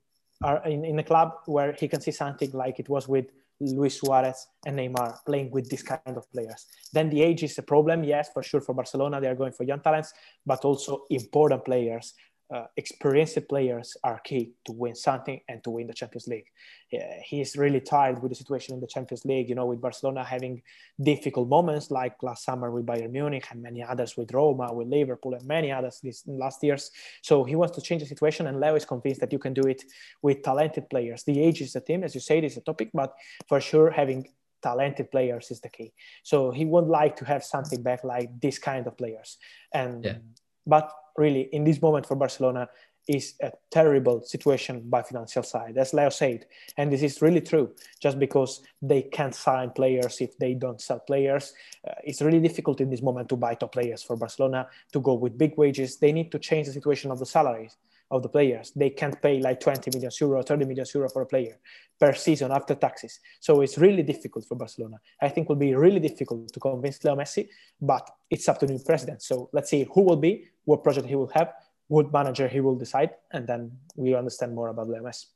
uh, 0.43 0.61
in, 0.65 0.87
in 0.87 0.99
a 0.99 1.03
club 1.05 1.33
where 1.45 1.73
he 1.73 1.87
can 1.87 2.01
see 2.01 2.13
something 2.13 2.51
like 2.53 2.79
it 2.79 2.89
was 2.89 3.07
with 3.07 3.27
Luis 3.61 4.01
Suarez 4.01 4.47
and 4.67 4.79
Neymar 4.79 5.25
playing 5.27 5.51
with 5.51 5.69
this 5.69 5.83
kind 5.83 6.17
of 6.17 6.31
players. 6.33 6.67
Then 6.93 7.11
the 7.11 7.23
age 7.23 7.43
is 7.43 7.59
a 7.59 7.63
problem, 7.63 8.05
yes, 8.05 8.31
for 8.33 8.43
sure. 8.43 8.61
For 8.61 8.75
Barcelona, 8.75 9.21
they 9.21 9.29
are 9.29 9.35
going 9.35 9.53
for 9.53 9.65
young 9.65 9.81
talents, 9.81 10.13
but 10.47 10.65
also 10.65 11.05
important 11.11 11.65
players 11.65 12.15
uh, 12.53 12.67
experienced 12.77 13.49
players 13.49 13.97
are 14.03 14.19
key 14.21 14.53
to 14.65 14.73
win 14.73 14.95
something 14.95 15.41
and 15.49 15.63
to 15.63 15.71
win 15.71 15.87
the 15.87 15.95
Champions 15.95 16.27
League. 16.27 16.47
Yeah, 16.91 17.21
he 17.23 17.41
is 17.41 17.57
really 17.57 17.81
tired 17.81 18.21
with 18.21 18.31
the 18.33 18.37
situation 18.37 18.75
in 18.75 18.81
the 18.81 18.89
Champions 18.89 19.25
League, 19.25 19.49
you 19.49 19.55
know, 19.55 19.67
with 19.67 19.81
Barcelona 19.81 20.25
having 20.25 20.63
difficult 21.01 21.49
moments 21.49 21.91
like 21.91 22.21
last 22.23 22.45
summer 22.45 22.71
with 22.71 22.87
Bayern 22.87 23.13
Munich 23.13 23.47
and 23.51 23.63
many 23.63 23.83
others 23.83 24.17
with 24.17 24.33
Roma, 24.33 24.73
with 24.73 24.89
Liverpool, 24.89 25.35
and 25.35 25.45
many 25.47 25.71
others 25.71 26.01
these 26.03 26.25
last 26.27 26.63
years. 26.65 26.91
So 27.23 27.45
he 27.45 27.55
wants 27.55 27.77
to 27.77 27.83
change 27.83 28.03
the 28.03 28.09
situation, 28.09 28.49
and 28.49 28.61
Leo 28.61 28.75
is 28.75 28.85
convinced 28.85 29.21
that 29.21 29.33
you 29.33 29.39
can 29.39 29.55
do 29.55 29.63
it 29.63 29.85
with 30.21 30.43
talented 30.43 30.91
players. 30.91 31.23
The 31.23 31.41
age 31.41 31.61
is 31.61 31.73
the 31.73 31.81
theme, 31.81 32.03
as 32.03 32.15
you 32.15 32.21
said, 32.21 32.43
is 32.43 32.57
a 32.57 32.63
topic, 32.63 32.91
but 32.93 33.15
for 33.49 33.61
sure, 33.61 33.91
having 33.91 34.27
talented 34.61 35.11
players 35.11 35.51
is 35.51 35.61
the 35.61 35.69
key. 35.69 35.93
So 36.23 36.51
he 36.51 36.65
would 36.65 36.87
like 36.87 37.17
to 37.17 37.25
have 37.25 37.45
something 37.45 37.83
back 37.83 38.05
like 38.05 38.29
this 38.41 38.59
kind 38.59 38.87
of 38.87 38.97
players. 38.97 39.39
And 39.73 40.05
yeah. 40.05 40.19
but 40.67 40.93
really 41.17 41.43
in 41.53 41.65
this 41.65 41.81
moment 41.81 42.07
for 42.07 42.17
Barcelona 42.17 42.69
is 43.09 43.35
a 43.43 43.51
terrible 43.71 44.23
situation 44.23 44.83
by 44.89 45.03
financial 45.03 45.43
side, 45.43 45.77
as 45.77 45.93
Leo 45.93 46.11
said. 46.11 46.47
And 46.77 46.93
this 46.93 47.03
is 47.03 47.21
really 47.23 47.41
true, 47.41 47.75
just 48.01 48.19
because 48.19 48.61
they 48.83 49.03
can't 49.03 49.35
sign 49.35 49.71
players 49.71 50.21
if 50.21 50.37
they 50.39 50.55
don't 50.55 50.81
sell 50.81 51.01
players. 51.01 51.53
Uh, 51.87 51.95
it's 52.05 52.23
really 52.23 52.41
difficult 52.41 52.81
in 52.81 52.91
this 52.91 53.03
moment 53.03 53.29
to 53.31 53.37
buy 53.37 53.55
top 53.55 53.73
players 53.73 54.03
for 54.03 54.17
Barcelona, 54.17 54.69
to 54.93 55.01
go 55.01 55.15
with 55.15 55.39
big 55.39 55.57
wages. 55.57 55.97
They 55.97 56.13
need 56.13 56.31
to 56.33 56.39
change 56.39 56.67
the 56.67 56.73
situation 56.73 57.11
of 57.11 57.19
the 57.19 57.27
salaries 57.27 57.77
of 58.11 58.23
the 58.23 58.29
players. 58.29 58.73
They 58.75 58.91
can't 58.91 59.21
pay 59.21 59.41
like 59.41 59.61
20 59.61 59.91
million 59.95 60.11
euro, 60.21 60.43
30 60.43 60.65
million 60.65 60.87
euro 60.95 61.09
for 61.09 61.23
a 61.23 61.27
player 61.27 61.59
per 61.99 62.13
season 62.15 62.51
after 62.51 62.75
taxes. 62.75 63.21
So 63.41 63.61
it's 63.61 63.79
really 63.79 64.03
difficult 64.03 64.47
for 64.47 64.57
Barcelona. 64.57 64.97
I 65.21 65.29
think 65.29 65.49
will 65.49 65.57
be 65.57 65.75
really 65.75 66.01
difficult 66.01 66.53
to 66.53 66.61
convince 66.61 67.03
Leo 67.05 67.17
Messi, 67.17 67.49
but 67.81 68.09
it's 68.29 68.49
up 68.49 68.59
to 68.61 68.67
the 68.67 68.73
new 68.73 68.85
president. 68.85 69.23
So 69.23 69.49
let's 69.53 69.71
see 69.71 69.87
who 69.95 70.03
will 70.03 70.17
be, 70.17 70.47
what 70.65 70.83
project 70.83 71.07
he 71.07 71.15
will 71.15 71.31
have, 71.35 71.53
what 71.89 72.13
manager 72.13 72.49
he 72.49 72.61
will 72.61 72.77
decide, 72.77 73.11
and 73.33 73.47
then 73.47 73.73
we 73.97 74.15
understand 74.15 74.55
more 74.55 74.69
about 74.69 74.89
Leo 74.89 75.03
Messi. 75.03 75.27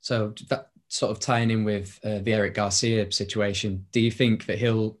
So 0.00 0.34
that 0.48 0.70
sort 0.88 1.12
of 1.12 1.20
tying 1.20 1.50
in 1.50 1.64
with 1.64 2.00
uh, 2.04 2.18
the 2.20 2.32
Eric 2.34 2.54
Garcia 2.54 3.10
situation, 3.12 3.86
do 3.92 4.00
you 4.00 4.10
think 4.10 4.46
that 4.46 4.58
he'll? 4.58 4.98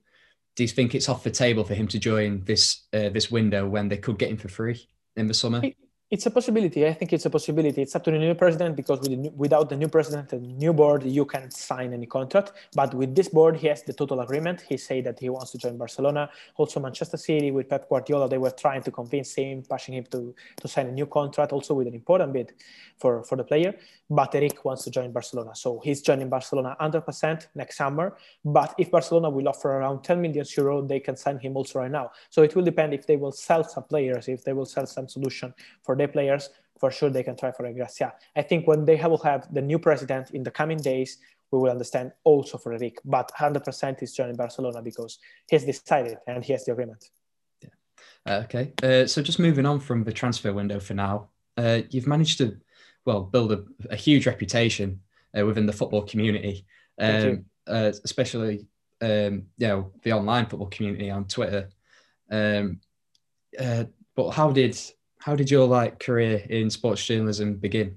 Do 0.56 0.64
you 0.64 0.68
think 0.68 0.94
it's 0.94 1.08
off 1.08 1.22
the 1.22 1.30
table 1.30 1.64
for 1.64 1.74
him 1.74 1.88
to 1.88 1.98
join 1.98 2.44
this 2.44 2.82
uh, 2.92 3.08
this 3.08 3.30
window 3.30 3.66
when 3.66 3.88
they 3.88 3.96
could 3.96 4.18
get 4.18 4.30
him 4.30 4.36
for 4.36 4.48
free 4.48 4.86
in 5.16 5.26
the 5.26 5.34
summer? 5.34 5.62
It's 6.10 6.26
a 6.26 6.30
possibility. 6.32 6.84
I 6.88 6.92
think 6.92 7.12
it's 7.12 7.24
a 7.26 7.30
possibility. 7.30 7.82
It's 7.82 7.94
up 7.94 8.02
to 8.02 8.10
the 8.10 8.18
new 8.18 8.34
president 8.34 8.74
because 8.74 8.98
with 8.98 9.10
the 9.10 9.16
new, 9.16 9.30
without 9.36 9.68
the 9.68 9.76
new 9.76 9.86
president 9.86 10.32
and 10.32 10.58
new 10.58 10.72
board, 10.72 11.04
you 11.04 11.24
can't 11.24 11.52
sign 11.52 11.92
any 11.92 12.06
contract. 12.06 12.50
But 12.74 12.92
with 12.94 13.14
this 13.14 13.28
board, 13.28 13.58
he 13.58 13.68
has 13.68 13.84
the 13.84 13.92
total 13.92 14.18
agreement. 14.18 14.60
He 14.68 14.76
said 14.76 15.04
that 15.04 15.20
he 15.20 15.28
wants 15.28 15.52
to 15.52 15.58
join 15.58 15.78
Barcelona. 15.78 16.28
Also, 16.56 16.80
Manchester 16.80 17.16
City 17.16 17.52
with 17.52 17.68
Pep 17.68 17.88
Guardiola, 17.88 18.28
they 18.28 18.38
were 18.38 18.50
trying 18.50 18.82
to 18.82 18.90
convince 18.90 19.34
him, 19.34 19.62
pushing 19.62 19.94
him 19.94 20.04
to, 20.10 20.34
to 20.60 20.66
sign 20.66 20.88
a 20.88 20.90
new 20.90 21.06
contract, 21.06 21.52
also 21.52 21.74
with 21.74 21.86
an 21.86 21.94
important 21.94 22.32
bid 22.32 22.54
for, 22.98 23.22
for 23.22 23.36
the 23.36 23.44
player. 23.44 23.72
But 24.10 24.34
Eric 24.34 24.64
wants 24.64 24.82
to 24.84 24.90
join 24.90 25.12
Barcelona. 25.12 25.54
So 25.54 25.80
he's 25.84 26.02
joining 26.02 26.28
Barcelona 26.28 26.76
100% 26.80 27.46
next 27.54 27.76
summer. 27.76 28.16
But 28.44 28.74
if 28.78 28.90
Barcelona 28.90 29.30
will 29.30 29.48
offer 29.48 29.70
around 29.70 30.02
10 30.02 30.20
million 30.20 30.44
euro, 30.56 30.84
they 30.84 30.98
can 30.98 31.16
sign 31.16 31.38
him 31.38 31.56
also 31.56 31.78
right 31.78 31.90
now. 31.90 32.10
So 32.30 32.42
it 32.42 32.56
will 32.56 32.64
depend 32.64 32.94
if 32.94 33.06
they 33.06 33.16
will 33.16 33.30
sell 33.30 33.62
some 33.62 33.84
players, 33.84 34.26
if 34.26 34.42
they 34.42 34.52
will 34.52 34.66
sell 34.66 34.86
some 34.86 35.06
solution 35.06 35.54
for 35.82 35.99
their 36.00 36.12
players, 36.16 36.44
for 36.80 36.90
sure 36.90 37.10
they 37.10 37.22
can 37.28 37.36
try 37.36 37.50
for 37.52 37.70
Garcia. 37.72 38.14
I 38.34 38.42
think 38.42 38.66
when 38.66 38.84
they 38.84 38.96
will 39.12 39.24
have 39.30 39.42
the 39.56 39.64
new 39.70 39.78
president 39.78 40.30
in 40.30 40.42
the 40.42 40.50
coming 40.60 40.78
days, 40.78 41.18
we 41.50 41.58
will 41.58 41.70
understand 41.70 42.12
also 42.24 42.56
for 42.58 42.72
Eric. 42.72 42.96
But 43.04 43.30
100% 43.38 44.02
is 44.02 44.14
joining 44.18 44.36
Barcelona 44.36 44.80
because 44.82 45.18
he's 45.48 45.64
decided 45.64 46.18
and 46.26 46.44
he 46.44 46.52
has 46.54 46.64
the 46.64 46.72
agreement. 46.72 47.02
Yeah. 47.62 47.68
Uh, 48.26 48.42
okay. 48.44 48.72
Uh, 48.82 49.06
so 49.06 49.22
just 49.22 49.38
moving 49.38 49.66
on 49.66 49.80
from 49.80 50.04
the 50.04 50.12
transfer 50.12 50.52
window 50.52 50.80
for 50.80 50.94
now, 50.94 51.28
uh, 51.56 51.80
you've 51.90 52.06
managed 52.06 52.38
to, 52.38 52.56
well, 53.04 53.22
build 53.22 53.52
a, 53.52 53.64
a 53.90 53.96
huge 53.96 54.26
reputation 54.26 55.00
uh, 55.36 55.44
within 55.44 55.66
the 55.66 55.72
football 55.72 56.02
community, 56.02 56.64
um, 56.98 57.44
uh, 57.66 57.92
especially 58.04 58.66
um, 59.02 59.46
you 59.56 59.68
know 59.68 59.92
the 60.02 60.12
online 60.12 60.46
football 60.46 60.68
community 60.68 61.10
on 61.10 61.24
Twitter. 61.24 61.68
Um, 62.30 62.80
uh, 63.58 63.84
but 64.14 64.30
how 64.30 64.50
did 64.50 64.78
how 65.20 65.36
did 65.36 65.50
your 65.50 65.66
like 65.66 66.00
career 66.00 66.42
in 66.48 66.70
sports 66.70 67.04
journalism 67.04 67.54
begin? 67.54 67.96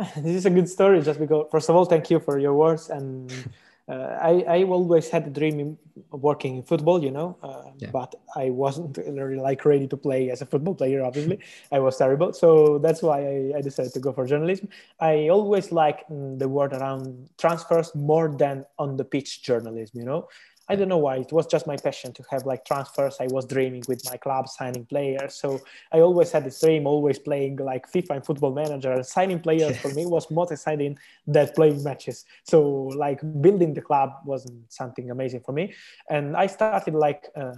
This 0.16 0.36
is 0.36 0.46
a 0.46 0.50
good 0.50 0.68
story, 0.68 1.00
just 1.02 1.20
because. 1.20 1.46
First 1.50 1.68
of 1.68 1.76
all, 1.76 1.84
thank 1.84 2.10
you 2.10 2.20
for 2.20 2.38
your 2.38 2.54
words, 2.54 2.88
and 2.88 3.30
uh, 3.88 4.16
I 4.20 4.44
I 4.48 4.64
always 4.64 5.10
had 5.10 5.26
a 5.26 5.30
dream 5.30 5.78
of 6.12 6.22
working 6.22 6.56
in 6.56 6.62
football, 6.62 7.04
you 7.04 7.10
know, 7.10 7.36
uh, 7.42 7.70
yeah. 7.76 7.90
but 7.92 8.14
I 8.34 8.48
wasn't 8.48 8.96
really 8.96 9.36
like 9.36 9.64
ready 9.64 9.86
to 9.88 9.96
play 9.96 10.30
as 10.30 10.40
a 10.40 10.46
football 10.46 10.74
player. 10.74 11.04
Obviously, 11.04 11.38
I 11.70 11.78
was 11.80 11.98
terrible, 11.98 12.32
so 12.32 12.78
that's 12.78 13.02
why 13.02 13.18
I, 13.20 13.58
I 13.58 13.60
decided 13.60 13.92
to 13.92 14.00
go 14.00 14.12
for 14.12 14.26
journalism. 14.26 14.68
I 14.98 15.28
always 15.28 15.70
like 15.70 16.08
mm, 16.08 16.38
the 16.38 16.48
word 16.48 16.72
around 16.72 17.28
transfers 17.36 17.94
more 17.94 18.28
than 18.28 18.64
on 18.78 18.96
the 18.96 19.04
pitch 19.04 19.42
journalism, 19.42 20.00
you 20.00 20.06
know. 20.06 20.28
I 20.70 20.76
don't 20.76 20.88
know 20.88 20.98
why. 20.98 21.16
It 21.16 21.32
was 21.32 21.48
just 21.48 21.66
my 21.66 21.76
passion 21.76 22.12
to 22.12 22.22
have 22.30 22.46
like 22.46 22.64
transfers. 22.64 23.16
I 23.20 23.26
was 23.26 23.44
dreaming 23.44 23.82
with 23.88 24.08
my 24.08 24.16
club 24.16 24.48
signing 24.48 24.86
players. 24.86 25.34
So 25.34 25.60
I 25.92 25.98
always 25.98 26.30
had 26.30 26.44
this 26.44 26.60
dream, 26.60 26.86
always 26.86 27.18
playing 27.18 27.56
like 27.56 27.90
FIFA 27.90 28.10
and 28.10 28.24
Football 28.24 28.54
Manager. 28.54 28.92
And 28.92 29.04
signing 29.04 29.40
players 29.40 29.76
for 29.78 29.92
me 29.94 30.06
was 30.06 30.30
more 30.30 30.46
exciting 30.52 30.96
than 31.26 31.48
playing 31.56 31.82
matches. 31.82 32.24
So 32.44 32.62
like 33.04 33.20
building 33.42 33.74
the 33.74 33.80
club 33.80 34.12
wasn't 34.24 34.72
something 34.72 35.10
amazing 35.10 35.40
for 35.40 35.50
me. 35.50 35.74
And 36.08 36.36
I 36.36 36.46
started 36.46 36.94
like 36.94 37.26
uh, 37.34 37.54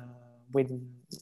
with 0.55 0.71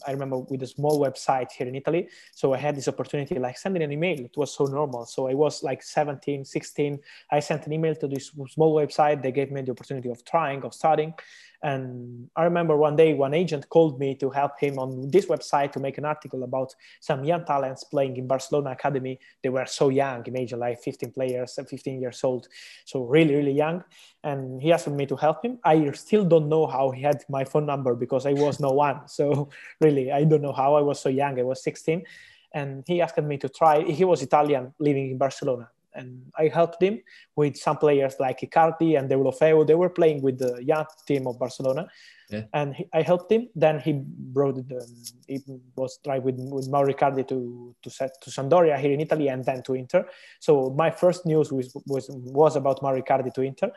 I 0.06 0.12
remember 0.12 0.38
with 0.38 0.62
a 0.62 0.66
small 0.66 1.00
website 1.00 1.50
here 1.50 1.66
in 1.66 1.74
Italy. 1.74 2.08
So 2.32 2.54
I 2.54 2.58
had 2.58 2.76
this 2.76 2.86
opportunity, 2.86 3.38
like 3.38 3.58
sending 3.58 3.82
an 3.82 3.90
email. 3.92 4.20
It 4.20 4.36
was 4.36 4.54
so 4.54 4.64
normal. 4.66 5.06
So 5.06 5.28
I 5.28 5.34
was 5.34 5.62
like 5.62 5.82
17, 5.82 6.44
16. 6.44 6.98
I 7.30 7.40
sent 7.40 7.66
an 7.66 7.72
email 7.72 7.94
to 7.96 8.06
this 8.06 8.30
small 8.48 8.74
website. 8.74 9.22
They 9.22 9.32
gave 9.32 9.50
me 9.50 9.62
the 9.62 9.72
opportunity 9.72 10.08
of 10.10 10.24
trying, 10.24 10.62
of 10.64 10.74
studying. 10.74 11.14
And 11.62 12.30
I 12.36 12.44
remember 12.44 12.76
one 12.76 12.96
day 12.96 13.12
one 13.12 13.34
agent 13.34 13.68
called 13.68 13.98
me 14.00 14.14
to 14.16 14.30
help 14.30 14.58
him 14.58 14.78
on 14.78 15.10
this 15.10 15.26
website 15.26 15.72
to 15.72 15.80
make 15.80 15.98
an 15.98 16.06
article 16.06 16.42
about 16.42 16.74
some 17.00 17.22
young 17.24 17.44
talents 17.44 17.84
playing 17.84 18.16
in 18.16 18.26
Barcelona 18.26 18.70
Academy. 18.70 19.18
They 19.42 19.50
were 19.50 19.66
so 19.66 19.90
young, 19.90 20.26
imagine 20.26 20.58
like 20.58 20.80
15 20.80 21.12
players, 21.12 21.58
15 21.68 22.00
years 22.00 22.24
old. 22.24 22.48
So 22.86 23.04
really, 23.04 23.34
really 23.34 23.52
young. 23.52 23.84
And 24.24 24.62
he 24.62 24.72
asked 24.72 24.88
me 24.88 25.06
to 25.06 25.16
help 25.16 25.44
him. 25.44 25.58
I 25.62 25.90
still 25.92 26.24
don't 26.24 26.48
know 26.48 26.66
how 26.66 26.90
he 26.90 27.02
had 27.02 27.24
my 27.28 27.44
phone 27.44 27.66
number 27.66 27.94
because 27.94 28.24
I 28.24 28.32
was 28.32 28.58
no 28.58 28.70
one. 28.70 29.06
So 29.08 29.50
really, 29.80 30.10
I 30.10 30.24
don't 30.24 30.42
know 30.42 30.52
how 30.52 30.76
I 30.76 30.80
was 30.80 31.00
so 31.00 31.10
young. 31.10 31.38
I 31.38 31.42
was 31.42 31.62
16 31.62 32.04
and 32.52 32.84
he 32.86 33.02
asked 33.02 33.18
me 33.18 33.36
to 33.38 33.48
try. 33.48 33.82
He 33.82 34.04
was 34.04 34.22
Italian 34.22 34.72
living 34.78 35.10
in 35.10 35.18
Barcelona 35.18 35.68
and 35.94 36.22
I 36.38 36.48
helped 36.48 36.82
him 36.82 37.00
with 37.36 37.56
some 37.56 37.76
players 37.76 38.14
like 38.20 38.40
Icardi 38.40 38.98
and 38.98 39.10
Deulofeu. 39.10 39.66
They 39.66 39.74
were 39.74 39.88
playing 39.88 40.22
with 40.22 40.38
the 40.38 40.62
young 40.64 40.86
team 41.06 41.26
of 41.26 41.38
Barcelona, 41.38 41.88
yeah. 42.30 42.44
and 42.52 42.74
he, 42.74 42.86
I 42.92 43.02
helped 43.02 43.30
him. 43.32 43.48
Then 43.54 43.80
he 43.80 44.02
brought 44.04 44.56
the, 44.68 44.86
he 45.26 45.40
was 45.76 45.98
tried 46.04 46.24
with 46.24 46.36
with 46.38 46.68
Mauro 46.68 46.92
Icardi 46.92 47.26
to 47.28 47.74
to 47.82 47.90
set 47.90 48.12
to 48.22 48.30
Sampdoria 48.30 48.78
here 48.78 48.92
in 48.92 49.00
Italy 49.00 49.28
and 49.28 49.44
then 49.44 49.62
to 49.64 49.74
Inter. 49.74 50.06
So 50.40 50.70
my 50.70 50.90
first 50.90 51.26
news 51.26 51.52
was 51.52 51.74
was, 51.86 52.08
was 52.10 52.56
about 52.56 52.82
Mauro 52.82 53.00
Icardi 53.02 53.32
to 53.34 53.42
Inter, 53.42 53.72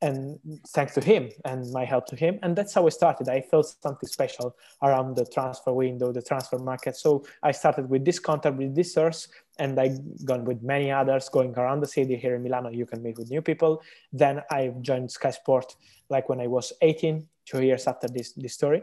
and 0.00 0.38
thanks 0.68 0.94
to 0.94 1.00
him 1.00 1.30
and 1.44 1.70
my 1.72 1.84
help 1.84 2.06
to 2.06 2.16
him. 2.16 2.38
And 2.42 2.54
that's 2.54 2.74
how 2.74 2.86
i 2.86 2.88
started. 2.90 3.28
I 3.28 3.40
felt 3.40 3.74
something 3.82 4.08
special 4.08 4.56
around 4.82 5.16
the 5.16 5.26
transfer 5.26 5.72
window 5.72 6.12
the 6.12 6.22
transfer 6.22 6.58
market. 6.58 6.96
So 6.96 7.24
i 7.42 7.50
started 7.50 7.88
with 7.88 8.04
this 8.04 8.18
contact 8.18 8.56
with 8.56 8.74
this 8.74 8.94
source 8.94 9.28
and 9.58 9.78
i 9.80 9.90
gone 10.24 10.44
with 10.44 10.62
many 10.62 10.90
others 10.90 11.28
going 11.28 11.54
around 11.56 11.80
the 11.80 11.86
city. 11.86 12.16
Here 12.16 12.36
in 12.36 12.42
milano 12.42 12.70
you 12.70 12.86
can 12.86 13.02
meet 13.02 13.18
with 13.18 13.30
new 13.30 13.42
people. 13.42 13.82
Then 14.12 14.42
i 14.50 14.68
joined 14.82 15.10
sky 15.10 15.30
sport 15.30 15.74
like 16.08 16.28
when 16.28 16.40
i 16.40 16.46
was 16.46 16.72
18 16.80 17.26
two 17.44 17.62
years 17.62 17.86
after 17.86 18.08
this, 18.08 18.32
this 18.32 18.54
story. 18.54 18.82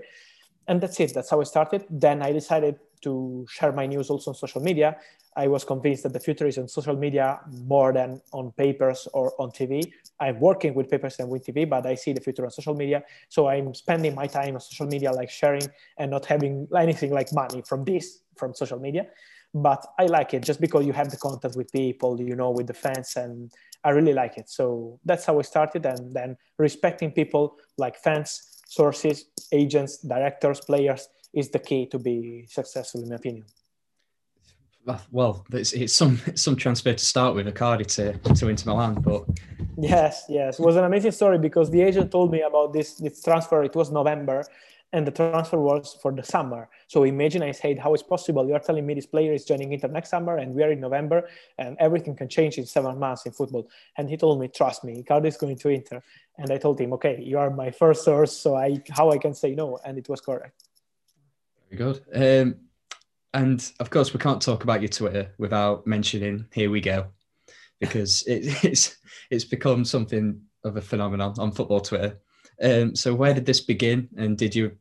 And 0.68 0.82
that's 0.82 1.00
it. 1.00 1.14
That's 1.14 1.30
how 1.30 1.40
i 1.40 1.44
started. 1.44 1.86
Then 1.90 2.22
i 2.22 2.32
decided 2.32 2.80
to 3.06 3.46
share 3.50 3.72
my 3.72 3.86
news 3.86 4.10
also 4.10 4.32
on 4.32 4.36
social 4.36 4.62
media 4.62 4.98
I 5.36 5.48
was 5.48 5.66
convinced 5.66 6.04
that 6.04 6.14
the 6.14 6.20
future 6.20 6.48
is 6.48 6.58
on 6.58 6.68
social 6.70 6.96
media 6.96 7.42
more 7.66 7.92
than 7.92 8.22
on 8.32 8.52
papers 8.54 9.08
or 9.14 9.34
on 9.40 9.52
TV. 9.52 9.92
I'm 10.20 10.40
working 10.40 10.74
with 10.74 10.90
papers 10.90 11.20
and 11.20 11.30
with 11.30 11.46
TV, 11.46 11.70
but 11.70 11.86
I 11.86 11.96
see 11.96 12.14
the 12.14 12.22
future 12.22 12.46
on 12.46 12.52
social 12.52 12.74
media. 12.74 13.04
So 13.28 13.48
I'm 13.48 13.74
spending 13.74 14.16
my 14.16 14.28
time 14.28 14.56
on 14.56 14.62
social 14.62 14.88
media, 14.88 15.12
like 15.12 15.30
sharing 15.30 15.68
and 15.98 16.12
not 16.12 16.26
having 16.26 16.68
anything 16.78 17.12
like 17.12 17.34
money 17.34 17.62
from 17.66 17.84
this, 17.84 18.22
from 18.38 18.54
social 18.54 18.80
media. 18.80 19.08
But 19.54 19.86
I 20.00 20.06
like 20.06 20.34
it 20.34 20.44
just 20.44 20.62
because 20.62 20.86
you 20.86 20.94
have 20.94 21.10
the 21.12 21.18
contact 21.18 21.58
with 21.58 21.72
people, 21.72 22.22
you 22.22 22.36
know, 22.36 22.52
with 22.52 22.68
the 22.68 22.74
fans, 22.74 23.16
and 23.18 23.52
I 23.84 23.90
really 23.90 24.14
like 24.14 24.38
it. 24.38 24.50
So 24.50 25.00
that's 25.04 25.26
how 25.26 25.38
I 25.40 25.44
started. 25.44 25.86
And 25.86 26.14
then 26.14 26.38
respecting 26.58 27.12
people 27.12 27.58
like 27.78 27.98
fans, 27.98 28.62
sources, 28.68 29.26
agents, 29.52 29.98
directors, 29.98 30.62
players 30.62 31.10
is 31.36 31.50
the 31.50 31.60
key 31.60 31.86
to 31.88 32.00
be 32.00 32.46
successful, 32.50 33.04
in 33.04 33.10
my 33.10 33.16
opinion 33.16 33.46
well, 35.12 35.46
it's, 35.52 35.74
it's 35.74 35.94
some 35.94 36.20
some 36.36 36.56
transfer 36.56 36.94
to 36.94 37.06
start 37.06 37.36
with, 37.36 37.48
Icardi 37.48 37.86
to 37.96 38.34
to 38.36 38.48
Inter 38.50 38.72
Milan, 38.72 38.96
but 38.96 39.26
yes, 39.78 40.26
yes, 40.30 40.60
it 40.60 40.66
was 40.66 40.76
an 40.76 40.84
amazing 40.84 41.12
story 41.12 41.38
because 41.38 41.70
the 41.72 41.82
agent 41.82 42.12
told 42.12 42.32
me 42.32 42.42
about 42.42 42.74
this 42.74 42.96
this 42.96 43.22
transfer. 43.22 43.64
It 43.64 43.76
was 43.76 43.92
November, 43.92 44.44
and 44.94 45.06
the 45.08 45.12
transfer 45.12 45.60
was 45.60 45.98
for 46.02 46.12
the 46.12 46.24
summer. 46.24 46.70
So 46.88 47.04
imagine 47.04 47.42
I 47.42 47.52
said, 47.52 47.80
how 47.80 47.94
is 47.94 48.04
possible? 48.04 48.48
You 48.48 48.54
are 48.54 48.60
telling 48.60 48.86
me 48.86 48.94
this 48.94 49.08
player 49.08 49.34
is 49.34 49.46
joining 49.46 49.74
Inter 49.74 49.88
next 49.88 50.10
summer, 50.10 50.38
and 50.38 50.54
we 50.54 50.64
are 50.64 50.72
in 50.72 50.80
November, 50.80 51.28
and 51.58 51.76
everything 51.80 52.16
can 52.16 52.30
change 52.30 52.58
in 52.58 52.66
seven 52.66 53.00
months 53.00 53.26
in 53.26 53.32
football. 53.32 53.68
And 53.98 54.10
he 54.10 54.18
told 54.18 54.40
me, 54.40 54.48
trust 54.48 54.84
me, 54.84 55.04
Icardi 55.04 55.28
is 55.28 55.38
going 55.38 55.58
to 55.58 55.70
Inter. 55.70 56.02
And 56.38 56.52
I 56.52 56.58
told 56.58 56.80
him, 56.80 56.94
okay, 56.94 57.22
you 57.24 57.40
are 57.40 57.50
my 57.50 57.72
first 57.72 58.04
source, 58.04 58.34
so 58.38 58.56
I 58.56 58.82
how 58.90 59.10
I 59.12 59.18
can 59.18 59.34
say 59.34 59.56
no, 59.56 59.80
and 59.84 59.98
it 59.98 60.08
was 60.10 60.22
correct. 60.22 60.66
Very 61.70 61.78
good. 61.78 62.02
Um, 62.14 62.56
and 63.34 63.72
of 63.80 63.90
course, 63.90 64.14
we 64.14 64.20
can't 64.20 64.42
talk 64.42 64.64
about 64.64 64.82
your 64.82 64.90
Twitter 64.90 65.34
without 65.38 65.86
mentioning 65.86 66.46
"Here 66.54 66.70
we 66.70 66.82
go," 66.82 67.08
because 67.80 68.24
it, 68.28 68.64
it's 68.64 68.98
it's 69.30 69.46
become 69.46 69.86
something 69.86 70.42
of 70.64 70.78
a 70.78 70.82
phenomenon 70.82 71.36
on 71.38 71.52
football 71.52 71.82
Twitter. 71.82 72.20
Um, 72.62 72.96
so, 72.96 73.14
where 73.14 73.34
did 73.34 73.46
this 73.46 73.62
begin, 73.62 74.10
and 74.18 74.38
did 74.38 74.56
you 74.56 74.72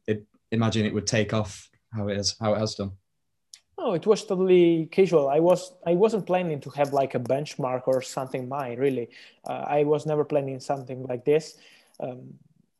imagine 0.52 0.86
it 0.86 0.94
would 0.94 1.06
take 1.06 1.34
off 1.34 1.68
how 1.92 2.08
it 2.08 2.16
has 2.16 2.36
how 2.40 2.54
it 2.54 2.58
has 2.58 2.74
done? 2.74 2.92
Oh, 3.76 3.94
it 3.94 4.06
was 4.06 4.24
totally 4.24 4.88
casual. 4.92 5.28
I 5.28 5.40
was 5.40 5.74
I 5.84 5.94
wasn't 5.94 6.26
planning 6.26 6.60
to 6.60 6.70
have 6.70 6.92
like 6.92 7.14
a 7.14 7.20
benchmark 7.20 7.82
or 7.86 8.02
something 8.02 8.48
mine 8.48 8.78
really. 8.78 9.10
Uh, 9.44 9.64
I 9.66 9.84
was 9.84 10.06
never 10.06 10.24
planning 10.24 10.60
something 10.60 11.02
like 11.04 11.24
this. 11.24 11.58
Um, 11.98 12.34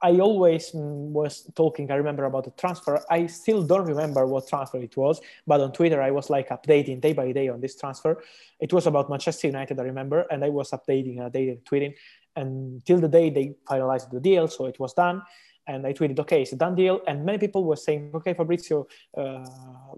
I 0.05 0.19
always 0.19 0.71
was 0.75 1.51
talking, 1.57 1.91
I 1.91 1.95
remember 1.95 2.27
about 2.27 2.45
the 2.45 2.51
transfer. 2.51 3.03
I 3.09 3.27
still 3.27 3.63
don't 3.63 3.87
remember 3.87 4.27
what 4.27 4.47
transfer 4.47 4.77
it 4.77 4.95
was, 4.99 5.23
but 5.47 5.63
on 5.63 5.73
Twitter, 5.73 6.03
I 6.03 6.11
was 6.11 6.29
like 6.29 6.51
updating 6.51 7.01
day 7.01 7.15
by 7.15 7.33
day 7.33 7.49
on 7.49 7.63
this 7.63 7.75
transfer. 7.75 8.23
It 8.61 8.71
was 8.71 8.87
about 8.87 9.09
Manchester 9.09 9.47
United, 9.47 9.81
I 9.81 9.85
remember, 9.85 10.27
and 10.31 10.45
I 10.45 10.51
was 10.51 10.73
updating 10.73 11.25
a 11.25 11.31
day, 11.31 11.59
tweeting 11.65 11.95
until 12.37 12.99
the 13.01 13.09
day 13.09 13.31
they 13.31 13.55
finalized 13.67 14.11
the 14.11 14.21
deal. 14.21 14.47
So 14.47 14.67
it 14.67 14.79
was 14.79 14.93
done. 14.93 15.23
And 15.67 15.87
I 15.87 15.95
tweeted, 15.95 16.21
okay, 16.21 16.43
it's 16.43 16.53
a 16.53 16.57
done 16.57 16.75
deal. 16.75 17.01
And 17.07 17.25
many 17.25 17.39
people 17.39 17.65
were 17.65 17.77
saying, 17.77 18.11
okay, 18.15 18.35
Fabrizio, 18.35 18.87
uh, 19.17 19.47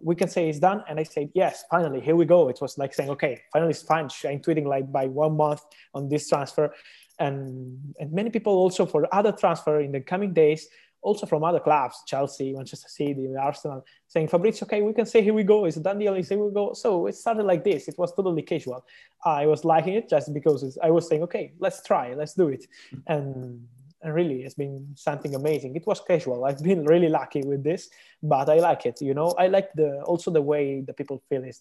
we 0.01 0.14
can 0.14 0.29
say 0.29 0.49
it's 0.49 0.61
done. 0.61 0.85
And 0.88 1.01
I 1.01 1.03
said, 1.03 1.31
yes, 1.35 1.64
finally, 1.69 2.01
here 2.01 2.14
we 2.14 2.27
go. 2.27 2.49
It 2.49 2.61
was 2.61 2.79
like 2.79 2.95
saying, 2.95 3.11
okay, 3.11 3.42
finally 3.53 3.73
it's 3.73 3.83
fine. 3.83 4.09
I'm 4.25 4.38
tweeting 4.38 4.66
like 4.66 4.92
by 4.92 5.07
one 5.07 5.37
month 5.37 5.62
on 5.92 6.09
this 6.09 6.29
transfer 6.29 6.73
and, 7.18 7.94
and 7.98 8.12
many 8.12 8.31
people 8.31 8.52
also 8.52 8.87
for 8.87 9.12
other 9.14 9.33
transfer 9.33 9.81
in 9.81 9.92
the 9.92 10.00
coming 10.00 10.33
days 10.33 10.68
also 11.07 11.24
from 11.24 11.44
other 11.44 11.61
clubs, 11.61 12.02
Chelsea, 12.05 12.52
Manchester 12.52 12.88
City, 12.88 13.29
Arsenal, 13.40 13.85
saying, 14.09 14.26
Fabrizio, 14.26 14.66
okay, 14.66 14.83
we 14.83 14.92
can 14.92 15.07
say, 15.07 15.22
here 15.22 15.35
we 15.35 15.44
go. 15.44 15.64
It's 15.64 15.76
a 15.76 15.81
done 15.81 16.00
deal. 16.00 16.20
Say, 16.24 16.35
we 16.35 16.52
go. 16.52 16.72
So 16.72 17.07
it 17.07 17.14
started 17.14 17.44
like 17.44 17.62
this. 17.62 17.87
It 17.87 17.96
was 17.96 18.12
totally 18.12 18.42
casual. 18.42 18.85
I 19.24 19.46
was 19.46 19.64
liking 19.64 19.94
it 19.94 20.09
just 20.09 20.35
because 20.35 20.76
I 20.83 20.90
was 20.90 21.09
saying, 21.09 21.22
okay, 21.22 21.52
let's 21.61 21.81
try, 21.85 22.14
let's 22.14 22.35
do 22.35 22.48
it. 22.48 22.66
And, 23.07 23.64
and 24.02 24.14
really, 24.14 24.42
it's 24.42 24.57
been 24.57 24.88
something 24.96 25.37
amazing. 25.37 25.76
It 25.76 25.87
was 25.87 26.00
casual. 26.00 26.44
I've 26.44 26.62
been 26.62 26.85
really 26.85 27.09
lucky 27.09 27.42
with 27.42 27.62
this, 27.62 27.88
but 28.20 28.48
I 28.48 28.57
like 28.57 28.85
it. 28.85 29.00
You 29.00 29.14
know, 29.14 29.29
I 29.38 29.46
like 29.46 29.72
the 29.74 30.02
also 30.02 30.33
the 30.33 30.42
way 30.42 30.81
the 30.81 30.92
people 30.92 31.22
feel 31.29 31.44
is 31.44 31.61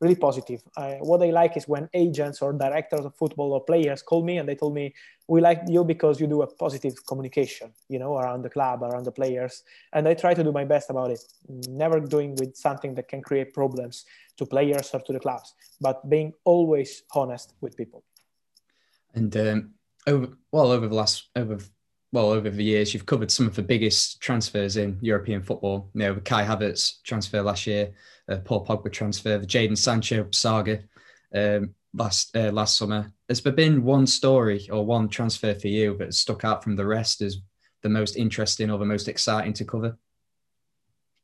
really 0.00 0.16
positive. 0.16 0.62
What 1.00 1.22
I 1.22 1.30
like 1.30 1.56
is 1.56 1.68
when 1.68 1.88
agents 1.92 2.40
or 2.42 2.52
directors 2.52 3.04
of 3.04 3.14
football 3.14 3.52
or 3.52 3.62
players 3.62 4.02
call 4.02 4.22
me 4.24 4.38
and 4.38 4.48
they 4.48 4.54
told 4.54 4.74
me, 4.74 4.94
"We 5.28 5.40
like 5.40 5.62
you 5.68 5.84
because 5.84 6.20
you 6.20 6.26
do 6.26 6.42
a 6.42 6.46
positive 6.46 6.94
communication, 7.06 7.72
you 7.88 7.98
know, 7.98 8.16
around 8.16 8.42
the 8.42 8.50
club, 8.50 8.82
around 8.82 9.04
the 9.04 9.12
players." 9.12 9.62
And 9.92 10.08
I 10.08 10.14
try 10.14 10.34
to 10.34 10.42
do 10.42 10.52
my 10.52 10.64
best 10.64 10.90
about 10.90 11.10
it. 11.10 11.22
Never 11.68 12.00
doing 12.00 12.34
with 12.36 12.56
something 12.56 12.94
that 12.94 13.08
can 13.08 13.20
create 13.22 13.52
problems 13.52 14.06
to 14.38 14.46
players 14.46 14.90
or 14.94 15.00
to 15.00 15.12
the 15.12 15.20
clubs, 15.20 15.54
but 15.80 16.08
being 16.08 16.32
always 16.44 17.02
honest 17.14 17.52
with 17.60 17.76
people. 17.76 18.02
And 19.14 19.36
um, 19.36 19.74
over 20.06 20.28
well 20.50 20.70
over 20.72 20.88
the 20.88 20.94
last 20.94 21.28
over 21.36 21.58
well 22.12 22.30
over 22.30 22.50
the 22.50 22.64
years, 22.64 22.92
you've 22.92 23.06
covered 23.06 23.30
some 23.30 23.46
of 23.46 23.54
the 23.54 23.62
biggest 23.62 24.20
transfers 24.20 24.76
in 24.76 24.98
European 25.00 25.42
football. 25.42 25.90
You 25.94 26.00
know, 26.00 26.14
the 26.14 26.20
Kai 26.20 26.44
Havertz 26.44 27.02
transfer 27.04 27.42
last 27.42 27.66
year, 27.66 27.92
uh, 28.28 28.38
Paul 28.38 28.66
Pogba 28.66 28.92
transfer, 28.92 29.38
the 29.38 29.46
Jadon 29.46 29.78
Sancho 29.78 30.26
saga 30.32 30.80
um, 31.34 31.74
last 31.94 32.34
uh, 32.36 32.50
last 32.50 32.76
summer. 32.76 33.12
Has 33.28 33.40
there 33.42 33.52
been 33.52 33.84
one 33.84 34.06
story 34.06 34.68
or 34.70 34.84
one 34.84 35.08
transfer 35.08 35.54
for 35.54 35.68
you 35.68 35.96
that 35.98 36.14
stuck 36.14 36.44
out 36.44 36.64
from 36.64 36.76
the 36.76 36.86
rest 36.86 37.22
as 37.22 37.38
the 37.82 37.88
most 37.88 38.16
interesting 38.16 38.70
or 38.70 38.78
the 38.78 38.84
most 38.84 39.08
exciting 39.08 39.52
to 39.54 39.64
cover? 39.64 39.96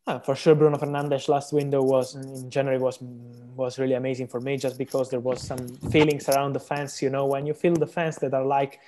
Ah, 0.09 0.21
for 0.21 0.37
sure, 0.37 0.55
Bruno 0.55 0.79
Fernandes 0.79 1.29
last 1.29 1.53
window 1.53 1.83
was 1.83 2.15
in 2.15 2.49
January 2.49 2.79
was 2.79 3.01
was 3.01 3.79
really 3.79 3.95
amazing 3.95 4.29
for 4.29 4.41
me 4.41 4.57
just 4.57 4.79
because 4.79 5.11
there 5.11 5.21
was 5.21 5.43
some 5.43 5.67
feelings 5.91 6.29
around 6.29 6.53
the 6.53 6.61
fans. 6.61 7.03
You 7.03 7.11
know, 7.11 7.27
when 7.27 7.45
you 7.45 7.55
feel 7.55 7.75
the 7.75 7.89
fans 7.89 8.17
that 8.19 8.33
are 8.33 8.45
like 8.45 8.79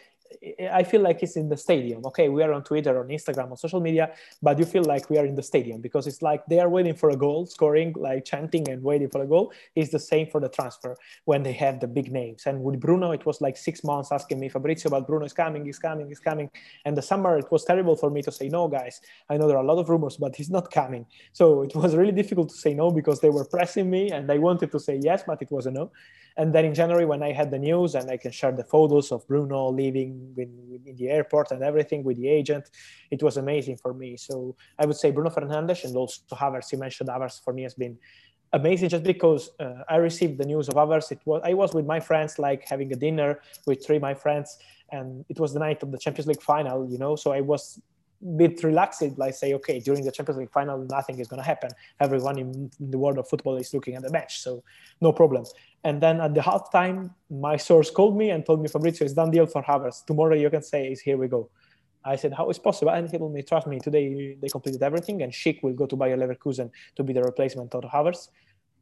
I 0.73 0.83
feel 0.83 1.01
like 1.01 1.23
it's 1.23 1.37
in 1.37 1.49
the 1.49 1.57
stadium. 1.57 2.05
Okay, 2.07 2.29
we 2.29 2.43
are 2.43 2.53
on 2.53 2.63
Twitter, 2.63 2.99
on 3.01 3.09
Instagram, 3.09 3.51
on 3.51 3.57
social 3.57 3.81
media, 3.81 4.13
but 4.43 4.59
you 4.59 4.65
feel 4.65 4.85
like 4.85 5.09
we 5.11 5.19
are 5.19 5.27
in 5.27 5.35
the 5.35 5.43
stadium 5.43 5.81
because 5.81 6.07
it's 6.07 6.23
like 6.23 6.45
they 6.47 6.61
are 6.61 6.69
waiting 6.69 6.95
for 6.95 7.11
a 7.11 7.17
goal, 7.17 7.47
scoring, 7.47 7.95
like 7.97 8.25
chanting 8.25 8.69
and 8.69 8.83
waiting 8.83 9.09
for 9.09 9.23
a 9.23 9.27
goal. 9.27 9.53
It's 9.75 9.91
the 9.91 9.99
same 9.99 10.27
for 10.27 10.41
the 10.41 10.49
transfer 10.49 10.97
when 11.25 11.43
they 11.43 11.53
have 11.53 11.81
the 11.81 11.87
big 11.87 12.13
names. 12.13 12.45
And 12.47 12.63
with 12.63 12.79
Bruno, 12.81 13.13
it 13.13 13.25
was 13.27 13.41
like 13.41 13.57
six 13.57 13.83
months 13.85 14.13
asking 14.13 14.39
me, 14.39 14.49
Fabrizio, 14.49 14.89
about 14.89 15.07
Bruno 15.07 15.25
is 15.25 15.33
coming, 15.33 15.65
he's 15.65 15.79
coming, 15.79 16.09
he's 16.09 16.21
coming. 16.21 16.51
And 16.85 16.97
the 16.97 17.03
summer, 17.03 17.39
it 17.39 17.51
was 17.51 17.65
terrible 17.65 17.97
for 17.97 18.11
me 18.11 18.23
to 18.23 18.33
say 18.33 18.49
no, 18.49 18.69
guys. 18.69 19.01
I 19.29 19.37
know 19.37 19.49
there 19.49 19.57
are 19.57 19.65
a 19.65 19.67
lot 19.67 19.79
of 19.79 19.89
rumors, 19.89 20.17
but 20.17 20.37
he's 20.37 20.51
not 20.51 20.71
coming. 20.71 21.07
So 21.33 21.63
it 21.63 21.75
was 21.75 21.97
really 21.97 22.13
difficult 22.13 22.51
to 22.51 22.57
say 22.57 22.75
no 22.75 22.91
because 22.91 23.21
they 23.21 23.31
were 23.31 23.45
pressing 23.45 23.89
me 23.91 24.11
and 24.11 24.31
I 24.31 24.39
wanted 24.39 24.73
to 24.73 24.81
say 24.81 25.01
yes, 25.03 25.25
but 25.27 25.41
it 25.43 25.51
was 25.51 25.67
a 25.67 25.71
no. 25.71 25.91
And 26.39 26.55
then 26.55 26.65
in 26.65 26.73
January, 26.73 27.05
when 27.05 27.23
I 27.23 27.33
had 27.33 27.51
the 27.51 27.59
news 27.59 27.97
and 27.97 28.09
I 28.11 28.17
can 28.17 28.31
share 28.31 28.53
the 28.53 28.63
photos 28.63 29.11
of 29.11 29.27
Bruno 29.27 29.71
leaving 29.71 30.35
in, 30.37 30.81
in 30.87 30.97
the 30.97 31.11
airport 31.11 31.51
and 31.51 31.63
everything 31.65 32.05
with 32.05 32.17
the 32.17 32.29
agent, 32.29 32.71
it 33.11 33.23
was 33.25 33.37
amazing 33.37 33.77
for 33.77 33.93
me. 33.93 34.17
So 34.17 34.57
I 34.79 34.87
would 34.87 34.97
say 34.97 35.11
Bruno 35.11 35.31
Fernandes 35.31 35.85
and 35.85 35.97
also 35.97 36.23
Havertz. 36.31 36.71
You 36.71 36.79
mentioned 36.79 37.09
Havertz 37.11 37.43
for 37.43 37.53
me 37.53 37.65
has 37.65 37.75
been 37.75 37.99
amazing 38.53 38.89
just 38.89 39.05
because 39.05 39.51
uh, 39.59 39.83
I 39.89 39.97
received 39.97 40.39
the 40.39 40.47
news 40.47 40.69
of 40.69 40.75
Havertz. 40.75 41.11
It 41.11 41.21
was 41.25 41.43
I 41.45 41.55
was 41.55 41.75
with 41.75 41.87
my 41.87 42.01
friends, 42.01 42.39
like 42.39 42.67
having 42.69 42.93
a 42.93 42.97
dinner 42.97 43.41
with 43.67 43.85
three 43.85 43.97
of 43.97 44.03
my 44.03 44.15
friends, 44.15 44.59
and 44.93 45.25
it 45.29 45.39
was 45.41 45.53
the 45.53 45.59
night 45.59 45.83
of 45.83 45.91
the 45.91 45.99
Champions 45.99 46.29
League 46.29 46.43
final. 46.43 46.89
You 46.89 46.99
know, 46.99 47.17
so 47.17 47.33
I 47.33 47.41
was 47.41 47.81
a 48.23 48.37
bit 48.37 48.63
relaxed, 48.65 49.03
like 49.17 49.35
say, 49.35 49.55
okay, 49.55 49.81
during 49.81 50.05
the 50.05 50.11
Champions 50.13 50.39
League 50.39 50.51
final, 50.51 50.79
nothing 50.79 51.19
is 51.19 51.29
going 51.29 51.43
to 51.43 51.47
happen. 51.47 51.71
Everyone 52.01 52.39
in 52.39 52.71
the 52.81 52.99
world 52.99 53.19
of 53.19 53.29
football 53.29 53.57
is 53.57 53.73
looking 53.75 53.95
at 53.95 54.03
the 54.03 54.11
match, 54.11 54.41
so 54.41 54.63
no 55.01 55.13
problem. 55.13 55.45
And 55.85 56.01
then 56.01 56.21
at 56.21 56.35
the 56.35 56.41
halftime, 56.41 57.11
my 57.31 57.57
source 57.57 57.91
called 57.91 58.17
me 58.17 58.31
and 58.31 58.45
told 58.45 58.61
me, 58.61 58.69
Fabrizio, 58.69 59.05
it's 59.05 59.15
done 59.15 59.31
deal 59.31 59.47
for 59.47 59.63
Havertz. 59.63 60.05
Tomorrow 60.05 60.35
you 60.35 60.51
can 60.51 60.63
say, 60.63 60.89
is 60.89 61.01
here 61.01 61.17
we 61.17 61.29
go. 61.29 61.51
I 62.05 62.17
said, 62.17 62.33
how 62.33 62.49
is 62.51 62.59
possible? 62.59 62.93
And 62.93 63.09
he 63.09 63.19
told 63.19 63.33
me, 63.33 63.43
trust 63.43 63.67
me, 63.67 63.79
today 63.79 64.37
they 64.41 64.49
completed 64.49 64.83
everything, 64.83 65.23
and 65.23 65.33
Schick 65.33 65.63
will 65.63 65.75
go 65.75 65.87
to 65.87 65.97
Bayer 65.97 66.17
Leverkusen 66.17 66.71
to 66.97 67.03
be 67.03 67.13
the 67.13 67.23
replacement 67.23 67.75
of 67.75 67.85
Havertz. 67.85 68.29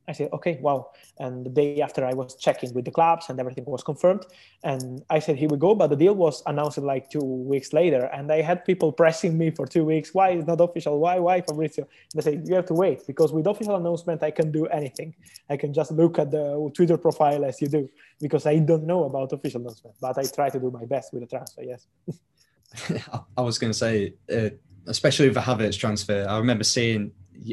I 0.09 0.12
said, 0.12 0.31
okay, 0.33 0.59
wow. 0.61 0.90
And 1.19 1.45
the 1.45 1.51
day 1.51 1.81
after, 1.81 2.05
I 2.07 2.14
was 2.14 2.37
checking 2.37 2.73
with 2.75 2.85
the 2.85 2.90
clubs 2.90 3.29
and 3.29 3.38
everything 3.40 3.64
was 3.64 3.83
confirmed. 3.83 4.25
And 4.62 5.03
I 5.11 5.19
said, 5.19 5.37
here 5.37 5.49
we 5.49 5.57
go. 5.57 5.75
But 5.75 5.88
the 5.88 5.97
deal 5.97 6.14
was 6.14 6.42
announced 6.47 6.79
like 6.79 7.11
two 7.11 7.25
weeks 7.25 7.73
later. 7.73 8.05
And 8.12 8.31
I 8.31 8.40
had 8.42 8.64
people 8.64 8.92
pressing 8.92 9.37
me 9.37 9.51
for 9.51 9.66
two 9.66 9.85
weeks. 9.85 10.14
Why 10.14 10.31
is 10.31 10.47
not 10.47 10.61
official? 10.61 11.01
Why, 11.01 11.19
why, 11.19 11.40
Fabrizio? 11.40 11.88
I 12.16 12.21
said, 12.21 12.47
you 12.47 12.55
have 12.55 12.66
to 12.66 12.75
wait 12.75 13.07
because 13.07 13.33
with 13.33 13.47
official 13.47 13.77
announcement, 13.77 14.23
I 14.23 14.31
can 14.31 14.53
do 14.53 14.66
anything. 14.66 15.14
I 15.51 15.57
can 15.57 15.73
just 15.73 15.90
look 15.90 16.19
at 16.19 16.31
the 16.31 16.71
Twitter 16.75 16.97
profile 16.97 17.45
as 17.45 17.61
you 17.61 17.69
do 17.69 17.88
because 18.21 18.47
I 18.47 18.59
don't 18.59 18.85
know 18.85 19.05
about 19.05 19.33
official 19.33 19.61
announcement. 19.61 19.97
But 20.01 20.19
I 20.19 20.25
try 20.25 20.51
to 20.51 20.61
do 20.61 20.71
my 20.71 20.85
best 20.85 21.12
with 21.12 21.23
the 21.23 21.29
transfer, 21.29 21.62
yes. 21.62 21.87
I 23.37 23.40
was 23.40 23.59
going 23.59 23.73
to 23.73 23.79
say, 23.79 24.14
uh, 24.33 24.51
especially 24.87 25.27
with 25.27 25.35
the 25.35 25.40
Havertz 25.40 25.79
transfer, 25.79 26.27
I 26.29 26.38
remember 26.38 26.64
seeing 26.64 27.11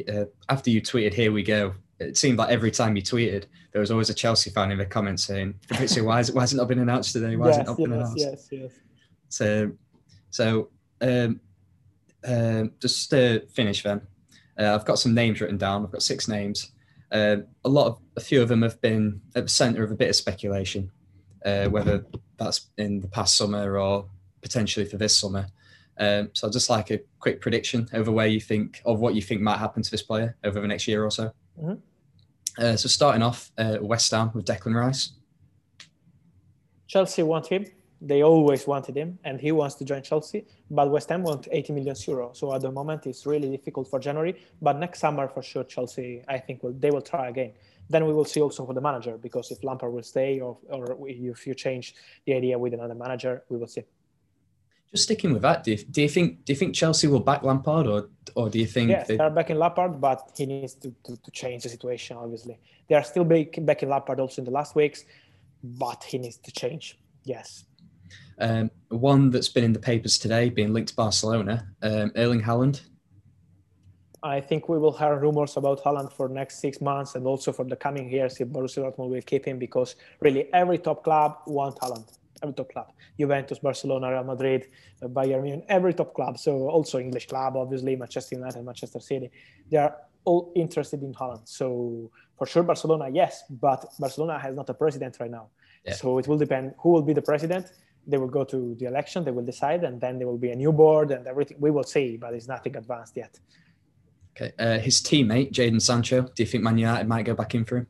uh, 0.08 0.24
after 0.48 0.70
you 0.70 0.80
tweeted, 0.80 1.14
here 1.14 1.32
we 1.32 1.42
go 1.42 1.74
it 2.04 2.16
seemed 2.16 2.38
like 2.38 2.50
every 2.50 2.70
time 2.70 2.96
you 2.96 3.02
tweeted, 3.02 3.44
there 3.72 3.80
was 3.80 3.90
always 3.90 4.10
a 4.10 4.14
Chelsea 4.14 4.50
fan 4.50 4.70
in 4.70 4.78
the 4.78 4.86
comments 4.86 5.24
saying, 5.24 5.54
Fabrizio, 5.68 6.04
why, 6.04 6.20
is 6.20 6.28
it, 6.28 6.34
why 6.34 6.42
has 6.42 6.52
it 6.52 6.56
not 6.56 6.68
been 6.68 6.78
announced 6.78 7.12
today? 7.12 7.36
Why 7.36 7.48
yes, 7.48 7.56
has 7.56 7.64
it 7.64 7.70
not 7.70 7.78
yes, 7.78 7.88
been 7.88 7.92
announced? 7.92 8.18
Yes, 8.18 8.48
yes. 8.50 8.72
So, 9.28 9.72
so 10.30 10.68
um, 11.00 11.40
um, 12.24 12.72
just 12.80 13.10
to 13.10 13.46
finish 13.48 13.82
then, 13.82 14.00
uh, 14.58 14.74
I've 14.74 14.84
got 14.84 14.98
some 14.98 15.14
names 15.14 15.40
written 15.40 15.58
down. 15.58 15.84
I've 15.84 15.92
got 15.92 16.02
six 16.02 16.28
names. 16.28 16.70
Uh, 17.10 17.38
a 17.64 17.68
lot 17.68 17.86
of, 17.86 18.00
a 18.16 18.20
few 18.20 18.42
of 18.42 18.48
them 18.48 18.62
have 18.62 18.80
been 18.80 19.20
at 19.34 19.44
the 19.44 19.50
centre 19.50 19.82
of 19.82 19.90
a 19.90 19.94
bit 19.94 20.08
of 20.08 20.16
speculation, 20.16 20.90
uh, 21.44 21.66
whether 21.66 22.04
that's 22.38 22.68
in 22.78 23.00
the 23.00 23.08
past 23.08 23.36
summer 23.36 23.78
or 23.78 24.06
potentially 24.42 24.86
for 24.86 24.96
this 24.96 25.16
summer. 25.16 25.46
Um, 25.98 26.30
so 26.32 26.46
I'd 26.46 26.52
just 26.52 26.70
like 26.70 26.90
a 26.90 27.00
quick 27.20 27.40
prediction 27.40 27.88
over 27.92 28.10
where 28.10 28.26
you 28.26 28.40
think 28.40 28.82
of 28.84 28.98
what 28.98 29.14
you 29.14 29.22
think 29.22 29.40
might 29.40 29.58
happen 29.58 29.82
to 29.82 29.90
this 29.90 30.02
player 30.02 30.36
over 30.42 30.60
the 30.60 30.66
next 30.66 30.88
year 30.88 31.04
or 31.04 31.10
so. 31.10 31.32
Mm-hmm. 31.60 31.74
Uh, 32.58 32.76
so 32.76 32.88
starting 32.88 33.22
off, 33.22 33.50
uh, 33.58 33.78
West 33.80 34.10
Ham 34.12 34.30
with 34.34 34.44
Declan 34.44 34.74
Rice. 34.74 35.12
Chelsea 36.86 37.22
want 37.22 37.46
him. 37.46 37.66
They 38.00 38.22
always 38.22 38.66
wanted 38.66 38.96
him, 38.96 39.18
and 39.24 39.40
he 39.40 39.50
wants 39.50 39.76
to 39.76 39.84
join 39.84 40.02
Chelsea. 40.02 40.46
But 40.70 40.90
West 40.90 41.08
Ham 41.08 41.22
want 41.22 41.48
80 41.50 41.72
million 41.72 41.96
euro. 42.06 42.32
So 42.34 42.54
at 42.54 42.60
the 42.60 42.70
moment, 42.70 43.06
it's 43.06 43.24
really 43.24 43.50
difficult 43.50 43.88
for 43.88 43.98
January. 43.98 44.36
But 44.60 44.78
next 44.78 45.00
summer, 45.00 45.26
for 45.26 45.42
sure, 45.42 45.64
Chelsea, 45.64 46.22
I 46.28 46.38
think, 46.38 46.62
will 46.62 46.72
they 46.72 46.90
will 46.90 47.02
try 47.02 47.28
again. 47.28 47.52
Then 47.88 48.06
we 48.06 48.12
will 48.12 48.24
see 48.24 48.40
also 48.40 48.64
for 48.66 48.74
the 48.74 48.80
manager 48.80 49.18
because 49.18 49.50
if 49.50 49.62
Lampard 49.64 49.92
will 49.92 50.02
stay 50.02 50.40
or, 50.40 50.58
or 50.68 51.08
if 51.08 51.46
you 51.46 51.54
change 51.54 51.94
the 52.24 52.34
idea 52.34 52.58
with 52.58 52.74
another 52.74 52.94
manager, 52.94 53.42
we 53.48 53.58
will 53.58 53.66
see. 53.66 53.84
Just 54.94 55.04
sticking 55.04 55.32
with 55.32 55.42
that, 55.42 55.64
do 55.64 55.72
you, 55.72 55.78
do 55.78 56.02
you 56.02 56.08
think 56.08 56.44
do 56.44 56.52
you 56.52 56.56
think 56.56 56.72
Chelsea 56.72 57.08
will 57.08 57.18
back 57.18 57.42
Lampard 57.42 57.88
or 57.88 58.10
or 58.36 58.48
do 58.48 58.60
you 58.60 58.66
think 58.66 58.90
yes, 58.90 59.08
they... 59.08 59.18
are 59.18 59.28
backing 59.28 59.58
Lampard, 59.58 60.00
but 60.00 60.30
he 60.36 60.46
needs 60.46 60.74
to, 60.74 60.94
to, 61.04 61.16
to, 61.16 61.30
change 61.32 61.64
the 61.64 61.68
situation. 61.68 62.16
Obviously, 62.16 62.60
they 62.88 62.94
are 62.94 63.02
still 63.02 63.24
backing 63.24 63.88
Lampard 63.88 64.20
also 64.20 64.40
in 64.40 64.44
the 64.44 64.52
last 64.52 64.76
weeks, 64.76 65.04
but 65.64 66.04
he 66.04 66.18
needs 66.18 66.36
to 66.36 66.52
change. 66.52 66.96
Yes. 67.24 67.64
Um, 68.38 68.70
one 68.88 69.30
that's 69.30 69.48
been 69.48 69.64
in 69.64 69.72
the 69.72 69.80
papers 69.80 70.16
today, 70.16 70.48
being 70.48 70.72
linked 70.72 70.90
to 70.90 70.94
Barcelona, 70.94 71.66
um, 71.82 72.12
Erling 72.14 72.42
Haaland. 72.42 72.82
I 74.22 74.40
think 74.40 74.68
we 74.68 74.78
will 74.78 74.96
hear 74.96 75.18
rumors 75.18 75.56
about 75.56 75.82
Haaland 75.82 76.12
for 76.12 76.28
next 76.28 76.60
six 76.60 76.80
months 76.80 77.16
and 77.16 77.26
also 77.26 77.50
for 77.50 77.64
the 77.64 77.76
coming 77.76 78.08
years 78.08 78.40
if 78.40 78.46
Borussia 78.46 78.84
Dortmund 78.84 79.10
will 79.10 79.22
keep 79.22 79.44
him 79.44 79.58
because 79.58 79.96
really 80.20 80.54
every 80.54 80.78
top 80.78 81.02
club 81.02 81.38
wants 81.46 81.80
Haaland 81.80 82.08
every 82.42 82.54
top 82.54 82.72
club 82.72 82.92
Juventus, 83.18 83.58
Barcelona, 83.58 84.10
Real 84.10 84.24
Madrid, 84.24 84.68
uh, 85.02 85.08
Bayern 85.08 85.42
Munich, 85.42 85.64
every 85.68 85.94
top 85.94 86.14
club. 86.14 86.38
So 86.38 86.68
also 86.68 86.98
English 86.98 87.26
club, 87.26 87.56
obviously 87.56 87.96
Manchester 87.96 88.36
United, 88.36 88.64
Manchester 88.64 89.00
City. 89.00 89.30
They 89.70 89.78
are 89.78 89.96
all 90.24 90.52
interested 90.54 91.02
in 91.02 91.12
Haaland. 91.14 91.46
So 91.48 92.10
for 92.38 92.46
sure, 92.46 92.62
Barcelona, 92.62 93.08
yes, 93.12 93.44
but 93.50 93.84
Barcelona 93.98 94.38
has 94.38 94.54
not 94.54 94.68
a 94.70 94.74
president 94.74 95.18
right 95.20 95.30
now. 95.30 95.48
Yeah. 95.84 95.94
So 95.94 96.18
it 96.18 96.26
will 96.26 96.38
depend 96.38 96.74
who 96.78 96.90
will 96.90 97.02
be 97.02 97.12
the 97.12 97.22
president. 97.22 97.72
They 98.06 98.18
will 98.18 98.28
go 98.28 98.44
to 98.44 98.74
the 98.78 98.84
election, 98.84 99.24
they 99.24 99.30
will 99.30 99.44
decide, 99.44 99.82
and 99.82 99.98
then 99.98 100.18
there 100.18 100.26
will 100.26 100.36
be 100.36 100.50
a 100.50 100.54
new 100.56 100.72
board 100.72 101.10
and 101.10 101.26
everything. 101.26 101.56
We 101.58 101.70
will 101.70 101.84
see, 101.84 102.18
but 102.18 102.34
it's 102.34 102.48
nothing 102.48 102.76
advanced 102.76 103.16
yet. 103.16 103.38
Okay. 104.36 104.52
Uh, 104.58 104.78
his 104.78 105.00
teammate, 105.00 105.52
Jadon 105.52 105.80
Sancho, 105.80 106.22
do 106.22 106.42
you 106.42 106.46
think 106.46 106.64
Man 106.64 106.76
United 106.76 107.06
might 107.06 107.24
go 107.24 107.34
back 107.34 107.54
in 107.54 107.64
for 107.64 107.78
him? 107.78 107.86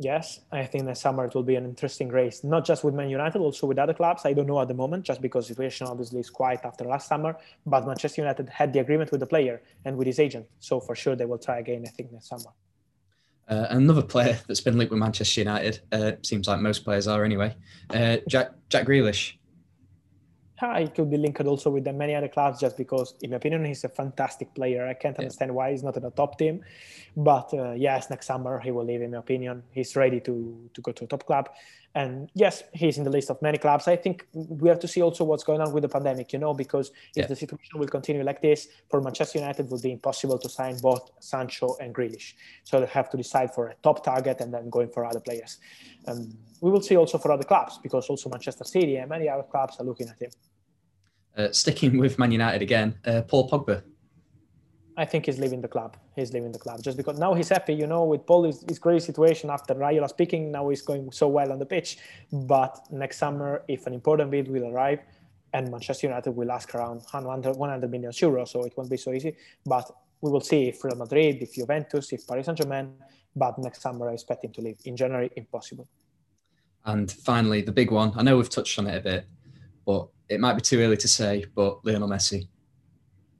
Yes, 0.00 0.40
I 0.52 0.64
think 0.64 0.86
the 0.86 0.94
summer 0.94 1.24
it 1.24 1.34
will 1.34 1.42
be 1.42 1.56
an 1.56 1.64
interesting 1.64 2.08
race, 2.08 2.44
not 2.44 2.64
just 2.64 2.84
with 2.84 2.94
Man 2.94 3.10
United, 3.10 3.40
also 3.40 3.66
with 3.66 3.78
other 3.78 3.94
clubs. 3.94 4.22
I 4.24 4.32
don't 4.32 4.46
know 4.46 4.60
at 4.60 4.68
the 4.68 4.74
moment, 4.74 5.04
just 5.04 5.20
because 5.20 5.48
situation 5.48 5.88
obviously 5.88 6.20
is 6.20 6.30
quiet 6.30 6.60
after 6.62 6.84
last 6.84 7.08
summer. 7.08 7.36
But 7.66 7.84
Manchester 7.84 8.22
United 8.22 8.48
had 8.48 8.72
the 8.72 8.78
agreement 8.78 9.10
with 9.10 9.18
the 9.18 9.26
player 9.26 9.60
and 9.84 9.96
with 9.96 10.06
his 10.06 10.20
agent, 10.20 10.46
so 10.60 10.78
for 10.78 10.94
sure 10.94 11.16
they 11.16 11.24
will 11.24 11.38
try 11.38 11.58
again. 11.58 11.84
I 11.84 11.90
think 11.90 12.12
next 12.12 12.28
summer. 12.28 12.52
Uh, 13.48 13.66
another 13.70 14.02
player 14.02 14.38
that's 14.46 14.60
been 14.60 14.78
linked 14.78 14.92
with 14.92 15.00
Manchester 15.00 15.40
United 15.40 15.80
uh, 15.90 16.12
seems 16.22 16.46
like 16.46 16.60
most 16.60 16.84
players 16.84 17.08
are 17.08 17.24
anyway. 17.24 17.56
Uh, 17.90 18.18
Jack 18.28 18.52
Jack 18.68 18.86
Grealish. 18.86 19.37
He 20.60 20.88
could 20.88 21.08
be 21.08 21.16
linked 21.16 21.40
also 21.40 21.70
with 21.70 21.84
the 21.84 21.92
many 21.92 22.14
other 22.16 22.28
clubs 22.28 22.58
just 22.58 22.76
because, 22.76 23.14
in 23.22 23.30
my 23.30 23.36
opinion, 23.36 23.64
he's 23.64 23.84
a 23.84 23.88
fantastic 23.88 24.52
player. 24.54 24.88
I 24.88 24.94
can't 24.94 25.16
understand 25.16 25.50
yeah. 25.50 25.54
why 25.54 25.70
he's 25.70 25.84
not 25.84 25.96
in 25.96 26.02
the 26.02 26.10
top 26.10 26.36
team. 26.36 26.64
But 27.16 27.54
uh, 27.54 27.72
yes, 27.72 28.10
next 28.10 28.26
summer 28.26 28.58
he 28.58 28.72
will 28.72 28.84
leave, 28.84 29.02
in 29.02 29.12
my 29.12 29.18
opinion. 29.18 29.62
He's 29.70 29.94
ready 29.94 30.20
to, 30.20 30.70
to 30.74 30.80
go 30.80 30.90
to 30.92 31.04
a 31.04 31.06
top 31.06 31.26
club. 31.26 31.48
And 31.94 32.28
yes, 32.34 32.64
he's 32.72 32.98
in 32.98 33.04
the 33.04 33.10
list 33.10 33.30
of 33.30 33.40
many 33.40 33.58
clubs. 33.58 33.88
I 33.88 33.96
think 33.96 34.26
we 34.32 34.68
have 34.68 34.80
to 34.80 34.88
see 34.88 35.00
also 35.00 35.24
what's 35.24 35.44
going 35.44 35.60
on 35.60 35.72
with 35.72 35.82
the 35.82 35.88
pandemic, 35.88 36.32
you 36.32 36.38
know, 36.38 36.54
because 36.54 36.90
if 37.14 37.22
yeah. 37.22 37.26
the 37.26 37.36
situation 37.36 37.78
will 37.78 37.88
continue 37.88 38.22
like 38.24 38.42
this, 38.42 38.68
for 38.90 39.00
Manchester 39.00 39.38
United, 39.38 39.66
it 39.66 39.70
will 39.70 39.80
be 39.80 39.92
impossible 39.92 40.38
to 40.38 40.48
sign 40.48 40.76
both 40.78 41.10
Sancho 41.20 41.76
and 41.80 41.94
Grealish. 41.94 42.34
So 42.64 42.80
they 42.80 42.86
have 42.86 43.10
to 43.10 43.16
decide 43.16 43.54
for 43.54 43.68
a 43.68 43.74
top 43.82 44.04
target 44.04 44.40
and 44.40 44.52
then 44.52 44.70
going 44.70 44.90
for 44.90 45.04
other 45.04 45.20
players. 45.20 45.58
Um, 46.06 46.36
we 46.60 46.70
will 46.70 46.82
see 46.82 46.96
also 46.96 47.18
for 47.18 47.32
other 47.32 47.44
clubs 47.44 47.78
because 47.82 48.08
also 48.08 48.28
Manchester 48.28 48.64
City 48.64 48.96
and 48.96 49.08
many 49.08 49.28
other 49.28 49.44
clubs 49.44 49.76
are 49.78 49.84
looking 49.84 50.08
at 50.08 50.20
him. 50.20 50.30
Uh, 51.36 51.52
sticking 51.52 51.98
with 51.98 52.18
Man 52.18 52.32
United 52.32 52.62
again, 52.62 52.98
uh, 53.04 53.22
Paul 53.22 53.48
Pogba. 53.48 53.82
I 54.96 55.04
think 55.04 55.26
he's 55.26 55.38
leaving 55.38 55.60
the 55.60 55.68
club. 55.68 55.96
He's 56.16 56.32
leaving 56.32 56.50
the 56.50 56.58
club 56.58 56.82
just 56.82 56.96
because 56.96 57.20
now 57.20 57.32
he's 57.32 57.48
happy, 57.48 57.72
you 57.72 57.86
know, 57.86 58.02
with 58.02 58.26
Paul 58.26 58.42
his, 58.44 58.64
his 58.68 58.80
great 58.80 59.00
situation 59.00 59.48
after 59.48 59.72
Raiola 59.72 60.08
speaking. 60.08 60.50
Now 60.50 60.68
he's 60.70 60.82
going 60.82 61.12
so 61.12 61.28
well 61.28 61.52
on 61.52 61.60
the 61.60 61.66
pitch. 61.66 61.98
But 62.32 62.80
next 62.90 63.18
summer, 63.18 63.62
if 63.68 63.86
an 63.86 63.92
important 63.92 64.32
bid 64.32 64.48
will 64.48 64.66
arrive, 64.74 64.98
and 65.52 65.70
Manchester 65.70 66.08
United 66.08 66.32
will 66.32 66.50
ask 66.50 66.74
around 66.74 67.02
100, 67.12 67.56
100 67.56 67.90
million 67.90 68.10
euros, 68.10 68.48
so 68.48 68.64
it 68.64 68.72
won't 68.76 68.90
be 68.90 68.96
so 68.96 69.12
easy. 69.12 69.36
But 69.64 69.88
we 70.20 70.30
will 70.32 70.40
see 70.40 70.68
if 70.68 70.82
Real 70.84 70.96
Madrid, 70.96 71.38
if 71.40 71.54
Juventus, 71.54 72.12
if 72.12 72.26
Paris 72.26 72.46
Saint 72.46 72.58
Germain. 72.58 72.94
But 73.36 73.56
next 73.58 73.80
summer, 73.80 74.10
I 74.10 74.14
expect 74.14 74.44
him 74.44 74.52
to 74.54 74.60
leave. 74.60 74.78
In 74.84 74.96
January, 74.96 75.30
impossible. 75.36 75.86
And 76.88 77.12
finally, 77.12 77.60
the 77.60 77.70
big 77.70 77.90
one. 77.90 78.12
I 78.16 78.22
know 78.22 78.38
we've 78.38 78.48
touched 78.48 78.78
on 78.78 78.86
it 78.86 78.96
a 78.96 79.00
bit, 79.00 79.26
but 79.84 80.08
it 80.30 80.40
might 80.40 80.54
be 80.54 80.62
too 80.62 80.80
early 80.80 80.96
to 80.96 81.06
say. 81.06 81.44
But 81.54 81.84
Lionel 81.84 82.08
Messi. 82.08 82.48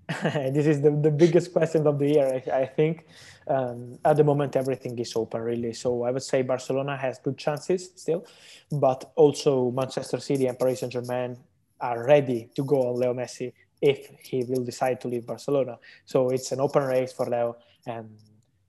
this 0.23 0.67
is 0.67 0.83
the, 0.83 0.91
the 0.91 1.11
biggest 1.11 1.55
question 1.55 1.87
of 1.87 1.99
the 1.99 2.09
year, 2.09 2.43
I, 2.47 2.61
I 2.63 2.67
think. 2.67 3.07
Um, 3.47 3.99
at 4.05 4.19
the 4.19 4.25
moment, 4.25 4.55
everything 4.55 4.99
is 4.99 5.17
open, 5.17 5.41
really. 5.41 5.73
So 5.73 6.03
I 6.03 6.11
would 6.11 6.23
say 6.23 6.43
Barcelona 6.43 6.95
has 6.99 7.19
good 7.21 7.39
chances 7.39 7.91
still, 7.97 8.27
but 8.71 9.13
also 9.17 9.71
Manchester 9.71 10.21
City 10.21 10.47
and 10.47 10.59
Paris 10.59 10.81
Saint 10.81 10.93
Germain 10.93 11.39
are 11.81 12.05
ready 12.07 12.51
to 12.55 12.63
go 12.65 12.89
on 12.89 13.01
Leo 13.01 13.15
Messi 13.15 13.55
if 13.81 14.11
he 14.21 14.45
will 14.45 14.63
decide 14.63 15.01
to 15.01 15.09
leave 15.09 15.27
Barcelona. 15.27 15.79
So 16.05 16.29
it's 16.29 16.53
an 16.53 16.61
open 16.61 16.83
race 16.83 17.15
for 17.15 17.25
Leo. 17.25 17.57
And 17.87 18.11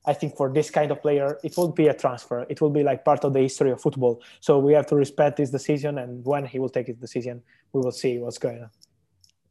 I 0.06 0.14
think 0.14 0.38
for 0.38 0.52
this 0.52 0.70
kind 0.70 0.92
of 0.92 1.02
player, 1.02 1.38
it 1.44 1.56
won't 1.58 1.76
be 1.76 1.88
a 1.88 1.94
transfer. 1.94 2.46
It 2.50 2.62
will 2.62 2.70
be 2.70 2.84
like 2.84 3.04
part 3.04 3.24
of 3.24 3.34
the 3.34 3.42
history 3.42 3.72
of 3.72 3.82
football. 3.82 4.22
So 4.40 4.58
we 4.58 4.74
have 4.74 4.88
to 4.88 4.96
respect 4.96 5.38
his 5.38 5.52
decision. 5.52 5.98
And 5.98 6.26
when 6.26 6.46
he 6.46 6.60
will 6.60 6.70
take 6.70 6.88
his 6.88 6.98
decision, 6.98 7.42
we 7.74 7.82
will 7.82 7.92
see 7.92 8.18
what's 8.18 8.38
going 8.38 8.62
on. 8.62 8.70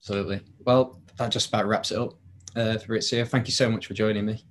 Absolutely. 0.01 0.41
Well, 0.65 1.01
that 1.17 1.31
just 1.31 1.49
about 1.49 1.67
wraps 1.67 1.91
it 1.93 1.99
up. 1.99 2.15
Uh, 2.57 2.79
Fabrizio, 2.79 3.25
thank 3.25 3.47
you 3.47 3.53
so 3.53 3.69
much 3.69 3.87
for 3.87 3.95
joining 3.95 4.25
me. 4.25 4.45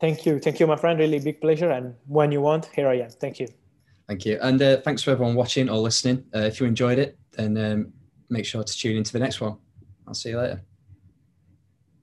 Thank 0.00 0.24
you. 0.24 0.38
Thank 0.38 0.60
you, 0.60 0.66
my 0.66 0.76
friend. 0.76 0.98
Really 0.98 1.18
big 1.18 1.40
pleasure. 1.40 1.70
And 1.70 1.94
when 2.06 2.32
you 2.32 2.40
want, 2.40 2.66
here 2.66 2.88
I 2.88 3.00
am. 3.00 3.10
Thank 3.10 3.40
you. 3.40 3.48
Thank 4.08 4.24
you. 4.24 4.38
And 4.40 4.60
uh, 4.62 4.78
thanks 4.78 5.02
for 5.02 5.10
everyone 5.10 5.34
watching 5.34 5.68
or 5.68 5.78
listening. 5.78 6.24
Uh, 6.34 6.40
if 6.40 6.60
you 6.60 6.66
enjoyed 6.66 6.98
it, 6.98 7.18
then 7.32 7.56
um, 7.58 7.92
make 8.28 8.46
sure 8.46 8.62
to 8.62 8.78
tune 8.78 8.96
into 8.96 9.12
the 9.12 9.18
next 9.18 9.40
one. 9.40 9.56
I'll 10.06 10.14
see 10.14 10.30
you 10.30 10.38
later. 10.38 10.62